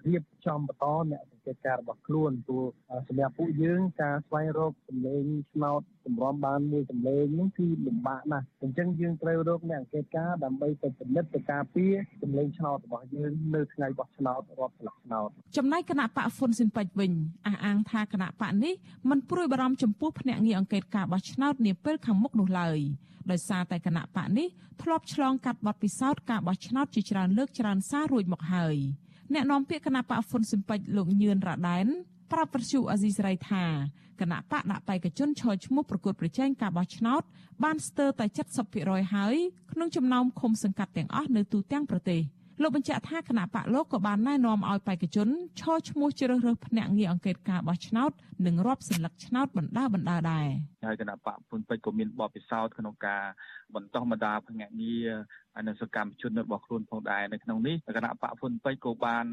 [0.06, 2.66] រៀបចំបន្តអ្នកសង្កេតការរបស់ខ្លួនព្រោះ
[3.08, 11.92] សម្រាប់ពួកយើងការស្វែងរកសម្លេងឆ្នោតសម្រំបានមួយសម្លេងនេះគឺលំបាកណាស់អញ្ចឹងយើងត្រូវរកអ្នកអង្កេតការដើម្បីទៅពិនិត្យទៅការពារ
[12.22, 17.12] សម្លេងឆ្នោតរបស់យើងនៅថ្ងៃបោះឆ្នោតរាប់ស្លឹកឆ្នោតចំណែកគណៈបកហ្វុនស៊ិនពេជ្រវិញ
[17.46, 18.74] អះអាងថាគណៈបកនេះ
[19.10, 22.78] មិនព្រួយបារម្ភចំពោះភ្នាក់ងារអង្កេតការបោះឆ្នោតនាពេលខាងមុខនោះឡើយ
[23.30, 24.48] ដោយសារតែគណៈបកនេះ
[24.82, 28.76] ធ្លាប់ឆ្លងកាត់បទពិសោធន៍ការបោះឆ្នោតជាច្រើនលើកច្រើនសាររួចមកហើយ
[29.34, 31.86] អ្នកនាំពាក្យគណៈបកហ្វុនស៊ិនពេជ្រលោកញឿនរ៉ាដែន
[32.32, 33.64] ប្រាប់វិទ្យុអាស៊ីសេរីថា
[34.20, 37.22] គណៈបកដាក់បេក្ខជនឈរឈ្មោះប្រកួតប្រជែងការបោះឆ្នោត
[37.64, 38.26] បានស្ទើរតែ
[38.70, 39.34] 70%ហើយ
[39.72, 42.22] ក្នុងចំណោមឃុំសង្កាត់ទាំងអស់នៅទូទាំងប្រទេស។
[42.62, 45.28] លោកបញ្ជាក់ថាគណៈបកលោកក៏បានណែនាំឲ្យបេក្ខជន
[45.60, 48.10] ឈរឈ្មោះជ្រើសរើសភ្នាក់ងារអង្កេតការបោះឆ្នោត
[48.46, 50.48] និងរាប់សន្លឹកឆ្នោតបណ្ដាបណ្ដាដែរ
[50.86, 53.24] ហើយគណៈបកពុនពេជ្រក៏មានបទពិសោធន៍ក្នុងការ
[53.74, 55.10] បន្តបណ្ដាភ្នាក់ងារ
[55.66, 59.24] និងសកម្មជនរបស់ខ្លួនផងដែរនៅក្នុងនេះគណៈបកហ៊ុនពេជ្រក៏បាន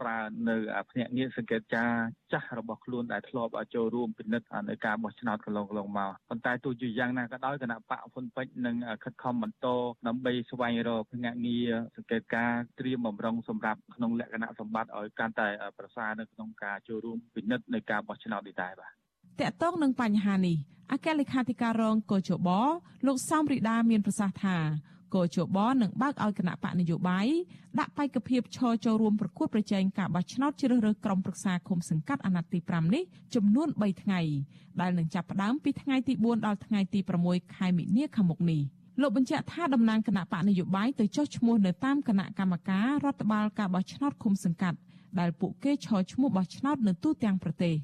[0.00, 0.56] ប្រើនៅ
[0.90, 1.92] ភ្នាក់ងារសង្កេតការ
[2.32, 9.66] ចាស់របស់ខ្លួនដែលធ្លាប់ចូលរួមពិនិត្យនៅការបោះឆ្នោតកន្លងកន្លងមកប៉ុន្តែទោះជាយ៉ាងណាក៏ដោយគណៈបកហ៊ុនពេជ្រនឹងខិតខំបន្ត
[10.06, 15.48] ដើម្បីស្វែងរកភ្នាក់ងារសង្កេតការត្រៀមបំរុងសម្រាប់ក្នុងលក្ខណៈសម្បត្តិឲ្យកាន់តែ
[15.78, 18.90] ប្រសើរនៅក្នុងការចូលរួមពិនិត្យនៅការបោះឆ្នោតនេះដែរបាទ
[19.40, 20.56] តកតងនឹងបញ្ហានេះ
[20.92, 22.48] អគ្គលេខាធិការរងកោជប
[23.06, 24.56] លោកសំរីដាមានប្រសាសន៍ថា
[25.14, 27.26] កោជបនឹងបើកឲ្យគណៈបកនយោបាយ
[27.80, 33.02] ដាក់បេក្ខភាពឈរចូលរួមប្រកួតប្រជែងការបោះឆ្នោតជ្រើសរើសក្រុមប្រឹក្សាឃុំសង្កាត់អាណត្តិទី5នេះ
[33.34, 34.20] ចំនួន3ថ្ងៃ
[34.80, 38.60] ដែលនឹងចាប់ផ្ដើមពីថ្ងៃទី4ដល់ថ្ងៃទី6ខែមិនិនាខាងមុខនេះ
[39.00, 44.78] លោកបញ្ជាក់ថាតំណាងគណៈបកនយោបាយទៅចុះឈ្មោះនៅតាមគណៈកម្មការរដ្ឋបាលការបោះឆ្នោតឃុំសង្កាត់
[45.20, 47.74] ដែលពួកគេឈរឈ្មោះបោះឆ្នោតនៅទូទាំងប្រទេស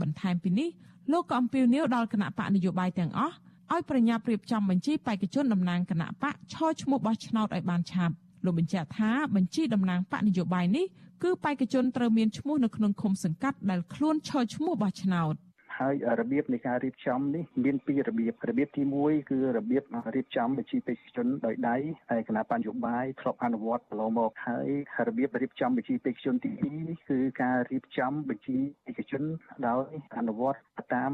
[0.00, 0.68] បន្ថែមពីនេះ
[1.12, 3.36] លោកក៏អំពាវនាវដល់គណៈបកនយោបាយទាំងអស់
[3.72, 8.14] ឲ្យប្រញាប់រៀបចំបញ្ជីបេក្ខជនតំណាងគណៈបកឈរឈ្មោះបោះឆ្នោតឲ្យបានឆាប់
[8.44, 10.86] លោកបញ្ជាក់ថាបញ្ជីតំណាងបកនយោបាយនេះ
[11.22, 15.34] គឺបេក្ខជនត្រូវមានឈ្មោះនៅក្នុងឃុំសង្កាត់ដែលខ្លួនឈរឈ្មោះបោះឆ្នោត
[15.78, 19.82] ហហើយរបៀបនៃការរៀបចំនេះមានពីររបៀបរបៀបទី1គឺរបៀប
[20.14, 21.76] រៀបចំបញ្ជីបេក្ខជនដោយដៃ
[22.10, 24.68] ហើយគណៈបញ្ញោបាយធ្លាប់អនុវត្តកន្លងមកហើយ
[25.08, 28.56] របៀបរៀបចំបញ្ជីបេក្ខជនទី2នេះគឺការរៀបចំបញ្ជី
[28.86, 29.22] បេក្ខជន
[29.66, 30.60] ដោយអនុវត្ត
[30.94, 31.10] តាម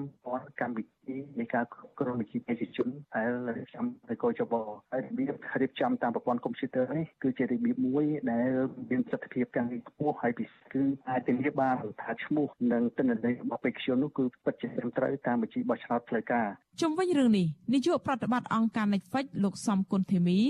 [0.60, 0.93] កម្មវិធី
[1.38, 4.54] នៃការគ្រប់គ្រងបញ្ជីបេក្ខជនដែលរៀបចំដោយកោចប
[4.92, 5.32] ហើយរបៀប
[5.62, 8.50] រៀបចំតាមប្រព័ន្ធកុំព្យូទ័រនេះគឺជារបៀបមួយដែល
[8.90, 16.46] មានប្រសិទ្ធភាពកាន់តែខ្ពស់ហើយពិសេសគឺអាចធានាបានថាឈ្មោះនិងទិន្នន័យរបស់បេក្ខជននោះគឺពិតជាត្រឹមត្រូវតាមបញ្ជីបោះឆ្នោតផ្លូវការ
[16.80, 20.40] ជុំវិញរឿងនេះនាយកប្រតិបត្តិអង្គការ Netflix លោកសំគុណធីមី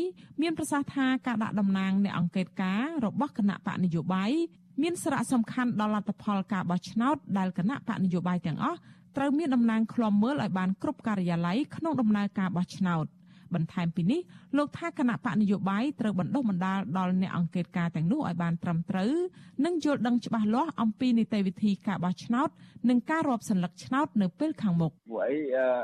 [0.42, 4.32] មានប្រសាសន៍ថាការដាក់តំណាងនៃអង្គការការរបស់គណៈបកនយោបាយ
[4.82, 8.78] មានសារៈសំខាន់ដល់លទ្ធផលការបោះឆ្នោតដែលគណៈបកនយោបាយទាំងអស់
[9.16, 13.06] ត្រូវមានតំណាងឃ្លាំមើលឲ្យបានគ្រប់ការិយាល័យក្នុងដំណើរការបោះឆ្នោត។
[13.54, 14.20] បន្ថែមពីនេះ
[14.56, 19.12] លោកថាគណៈបកនយោបាយត្រូវបណ្ដុះបណ្ដាលដល់អ្នកអង្កេតការទាំងនោះឲ្យបានត្រឹមត្រូវ
[19.66, 22.48] និងយល់ដឹងច្បាស់លាស់អំពីនីតិវិធីការបោះឆ្នោត
[22.88, 25.36] និងការរាប់សន្លឹកឆ្នោតនៅពេលខាងមុខពួកអី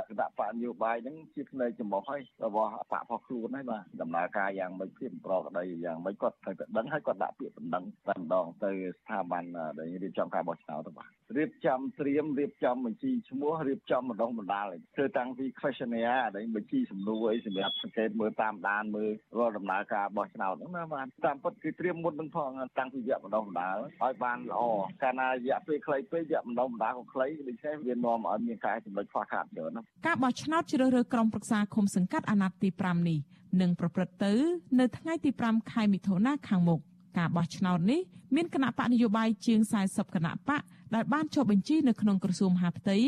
[0.09, 9.45] គណៈបកនយោបាយហ្នឹងជាផ្នែកចំបោះហើយរបស់បករបស់ខ្លួនហើយបាទដំណើរការយ៉ាងម៉េចភាពប្រក្តីយ៉ាងម៉េចគាត់ត្រូវតែដឹងហើយគាត់ដាក់ពាក្យបណ្ដឹងតែម្ដងទៅស្ថាប័ន
[9.78, 14.66] ដែលរៀបចំការបោះឆ្នោតទៅបាទ រៀបចំត្រៀមរៀបចំបញ្ជីឈ្មោះរៀបចំម្ដងបណ្ដាល
[14.97, 24.61] ធ្វើតាំងពី questionnaire ដែលបញ្ជីសំណួរអីសម្រាប់សង្កេតមើលតាមដានមើលរាល់ដំណើរការបោះឆ្នោតហ្នឹងណាបាទតាមពិតគឺត្រៀមមុននឹងផងតាំងពីវគ្គម្ដងបណ្ដាលឲ្យបានល្អ
[25.03, 33.18] កាលណារយៈពេលខ្លីពេកវគ្គម្ដងបណ្ដាលក៏ខ្លីដូច្នេះវានាំឲ្យមានការចំណុចខ្វះខាតច្រើនណាការបោះឆ្នោតជ្រើសរើសក្រុមប្រឹក្សាឃុំសង្កាត់អាណត្តិទី5នេះ
[33.61, 34.33] នឹងប្រព្រឹត្តទៅ
[34.81, 36.81] នៅថ្ងៃទី5ខែមិថុនាខាងមុខ
[37.19, 38.01] ការបោះឆ្នោតនេះ
[38.35, 40.63] មានគណៈបកនយោបាយជាង40គណៈបក
[40.95, 42.99] ដែលបានចុះបញ្ជីនៅក្នុងក្រសួងមហាផ្ទៃ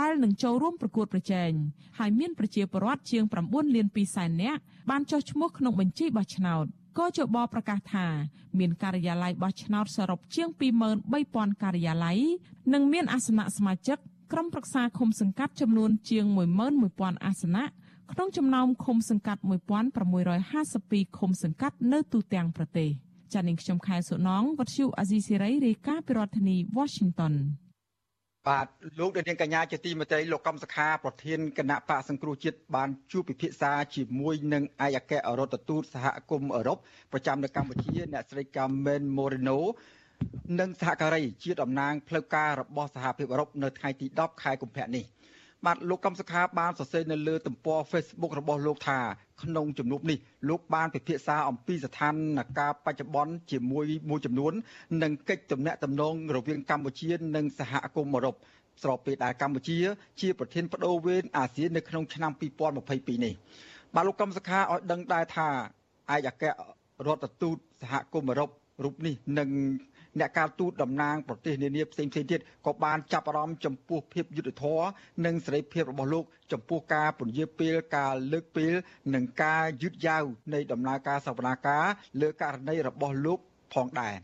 [0.00, 1.50] ដែលនឹងចូលរួមប្រកួតប្រជែង
[1.98, 6.64] ហើយមានប្រជាពលរដ្ឋជាង9លាន2សែននាក់បានចុះឈ្មោះក្នុងបញ្ជីបោះឆ្នោត
[6.98, 8.06] កជបប្រកាសថា
[8.58, 10.48] មានការិយាល័យបោះឆ្នោតសរុបជាង
[11.06, 12.18] 23,000ការិយាល័យ
[12.74, 13.98] និងមានអាសនៈសមាជិក
[14.32, 16.24] ក្រុមប្រឹក្សាឃុំសង្កាត់ចំនួនជាង
[16.74, 17.64] 11,000អាសនៈ
[18.12, 22.90] ក្នុងចំណោមឃុំសង្កាត់1652ឃុំសង្កាត់នៅទូទាំងប្រទេស។
[23.34, 27.34] ចានាងខ្ញុំខែសុណងវັດឈូអាស៊ីសេរីរាយការណ៍ពីរដ្ឋធានី Washington
[28.48, 28.66] បាទ
[29.00, 36.78] លោកនាងកញ្ញាជាទីមេត្រីលោកកំសខាប្រធានគណៈបកសង្គ្រោះជាតិបានជួបពិភាក្សាជាមួយនឹងឯកអគ្គរដ្ឋទូតសហគមន៍អឺរ៉ុប
[37.12, 39.58] ប្រចាំនៅកម្ពុជាអ្នកស្រីកាមែនម៉ូរីណូ
[40.60, 45.04] និងសហការីជាតំណាងផ្លូវការរបស់សហភាពអឺរ៉ុបនៅថ្ងៃទី10ខែកុម្ភៈនេះ។
[45.66, 48.98] បាទលោកកំសុខាបានសរសេរនៅលើទំព័រ Facebook របស់លោកថា
[49.42, 52.14] ក្នុងជំនួបនេះលោកបានពិភាក្សាអំពីស្ថាន
[52.56, 54.52] ភាពបច្ចុប្បន្នជាមួយមួយចំនួន
[55.02, 58.34] និងកិច្ចទំនាក់ទំនងរវាងកម្ពុជា និងសហគមន៍អឺរ៉ុប
[58.82, 59.78] ស្របពេលដែលកម្ពុជា
[60.20, 62.32] ជាប្រធានបដូវវេនអាស៊ាននៅក្នុងឆ្នាំ
[62.78, 63.34] 2022នេះ
[63.94, 65.48] បាទលោកកំសុខាឲ្យដឹងដែរថា
[66.14, 66.44] ឯកអគ្គ
[67.06, 68.50] រដ្ឋទូតសហគមន៍អឺរ៉ុប
[68.84, 69.48] រូបនេះនឹង
[70.18, 74.86] អ្នកការទូតតំណាងប្រទេសនានាផ្សេងៗទៀតក៏បានចាប់អារម្មណ៍ចំពោះភាពយុត្តិធម៌
[75.24, 78.72] និងសេរីភាពរបស់លោកចំពោះការពន្យាពេលការលើកពេល
[79.14, 81.84] និងការយឺតយ៉ាវនៃដំណើរការសវនាការ
[82.20, 83.38] លើករណីរបស់លោក
[83.74, 84.14] ផងដែរ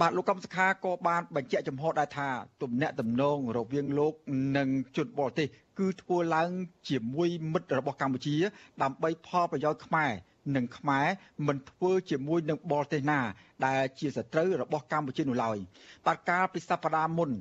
[0.00, 2.28] បាទលោកកំសខាក៏បានបញ្ជាក់ចំហដែរថា
[2.62, 4.12] ទំនាក់ទំនងរវាងលោក
[4.56, 5.46] និងជនបរទេស
[5.78, 6.50] គឺធ្វើឡើង
[6.88, 8.36] ជាមួយមិត្តរបស់កម្ពុជា
[8.82, 10.12] ដើម្បីផលប្រយោជន៍ខ្មែរ
[10.56, 11.06] និងខ្មែរ
[11.46, 13.20] មិនធ្វើជាមួយនឹងបរទេសណា
[13.66, 15.58] ដែលជាសត្រូវរបស់កម្ពុជានោះឡើយ
[16.06, 17.32] បាទកាលពីសប្តាហ៍មុន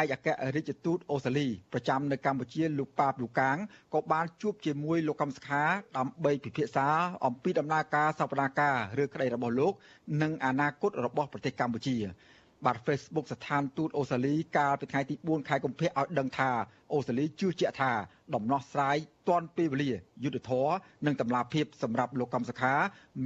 [0.00, 3.56] ឯកអគ្គរដ្ឋទូតអូស្ត្រាលីប្រចាំនៅកម្ពុជាលោកប៉ាបលូកាង
[3.94, 5.62] ក៏បានជួបជាមួយលោកកំសខា
[5.96, 6.88] ដើម្បីពិភាក្សា
[7.26, 9.72] អំពីដំណើរការសវនាការឬក្តីរបស់លោក
[10.22, 11.96] និងអនាគតរបស់ប្រទេសកម្ពុជា
[12.66, 16.50] បាទ Facebook ស្ថានទូតអូស្ត្រាលីកាលពីថ្ងៃទី4ខែកុម្ភៈឲ្យដឹងថា
[16.92, 17.92] អូស្ត្រាលីជឿជាក់ថា
[18.34, 18.96] ដំណោះស្រាយ
[19.28, 19.90] ទាន់ពេលវេលា
[20.24, 20.66] យុទ្ធធរ
[21.06, 22.74] និងតម្លាភាពសម្រាប់លោកកំសខា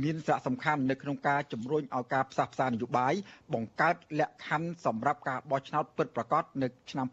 [0.02, 3.14] មានសារៈសំខាន់នៅក្នុងការជំរុញឲ្យការផ្សះផ្សានយោបាយ
[3.54, 7.06] បង្កើតលក្ខខណ្ឌសម្រាប់ការបោះឆ្នោតពិតប្រាកដនៅឆ្នាំ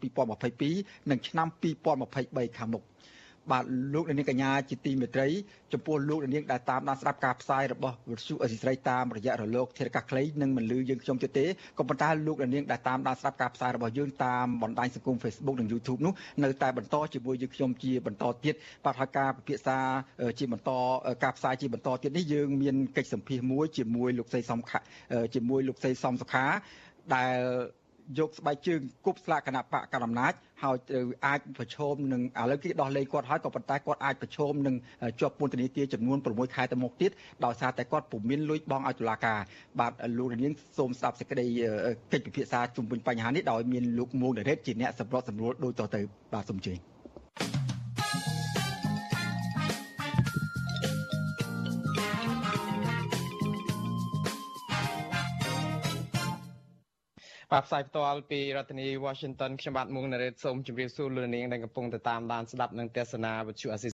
[0.52, 1.48] 2022និងឆ្នាំ
[2.02, 2.84] 2023ខាងមុខ
[3.50, 5.28] បាទលោកនាងកញ្ញាជាទីមេត្រី
[5.72, 11.46] ចំពោះលោកនាងដែលតាមដានស្ដាប់ការផ្សាយរបស់វិទ្យុអេស៊ីស្រីតាមរយៈរលកធាតុអាកាសខ្លីនិងមិនលឺយើងខ្ញុំទៀតទេ
[11.78, 16.12] ក៏ប៉ុន្តែលោកនាងដែលតាមដានស្ដាប់ការផ្សាយរបស់យើងតាមបណ្ដាញសង្គម Facebook និង YouTube នោះ
[16.44, 19.78] នៅតែបន្តជាមួយយើងខ្ញុំជាបន្តទៀតបាទហើយការពិភាក្សា
[20.38, 20.70] ជាបន្ត
[21.24, 24.78] ការផ្សាយជាបន្តទៀតនេះយើងមានកិច្ចសម្ភាសមួយជាមួយលោកសីសំខា
[25.34, 26.46] ជាមួយលោកសីសំសុខា
[27.14, 27.38] ដែល
[28.18, 30.32] យកស្បែកជើងគប់ស្លាកគណៈបកកណ្ដាលអំណាច
[30.62, 30.76] ហើយ
[31.26, 34.74] អាចប្រឈមនឹងឥឡូវគេដោះលែងគាត់ហើយក៏ប៉ុន្តែគាត់អាចប្រឈមនឹង
[35.20, 37.10] ជាប់ពន្ធនាគារចំនួន6ខែទៅមុខទៀត
[37.44, 39.38] ដោយសារតែគាត់ពុំមានលុយបង់ឲ្យតុលាការ
[39.80, 41.46] បាទលោកនាងសូមស្ដាប់សេចក្តី
[42.12, 46.00] កិច្ចពិភាក្សាជុំវិញបញ្ហានេះដោយមានលោកមួងដេរ៉េតជាអ្នកសម្របសម្រួលដូចតទៅ
[46.32, 46.78] បាទសូមជើញ
[57.54, 63.88] បាទផ្សាយផ្ទាល់ពីរដ្ឋធានី Washington ខ្ញុំបាទមុងណារ៉េតសូមជម្រាបសួរលោកនាងដែលកំពុងតាមដានស្ដាប់និងទស្សនាវិទ្យុអាស៊ី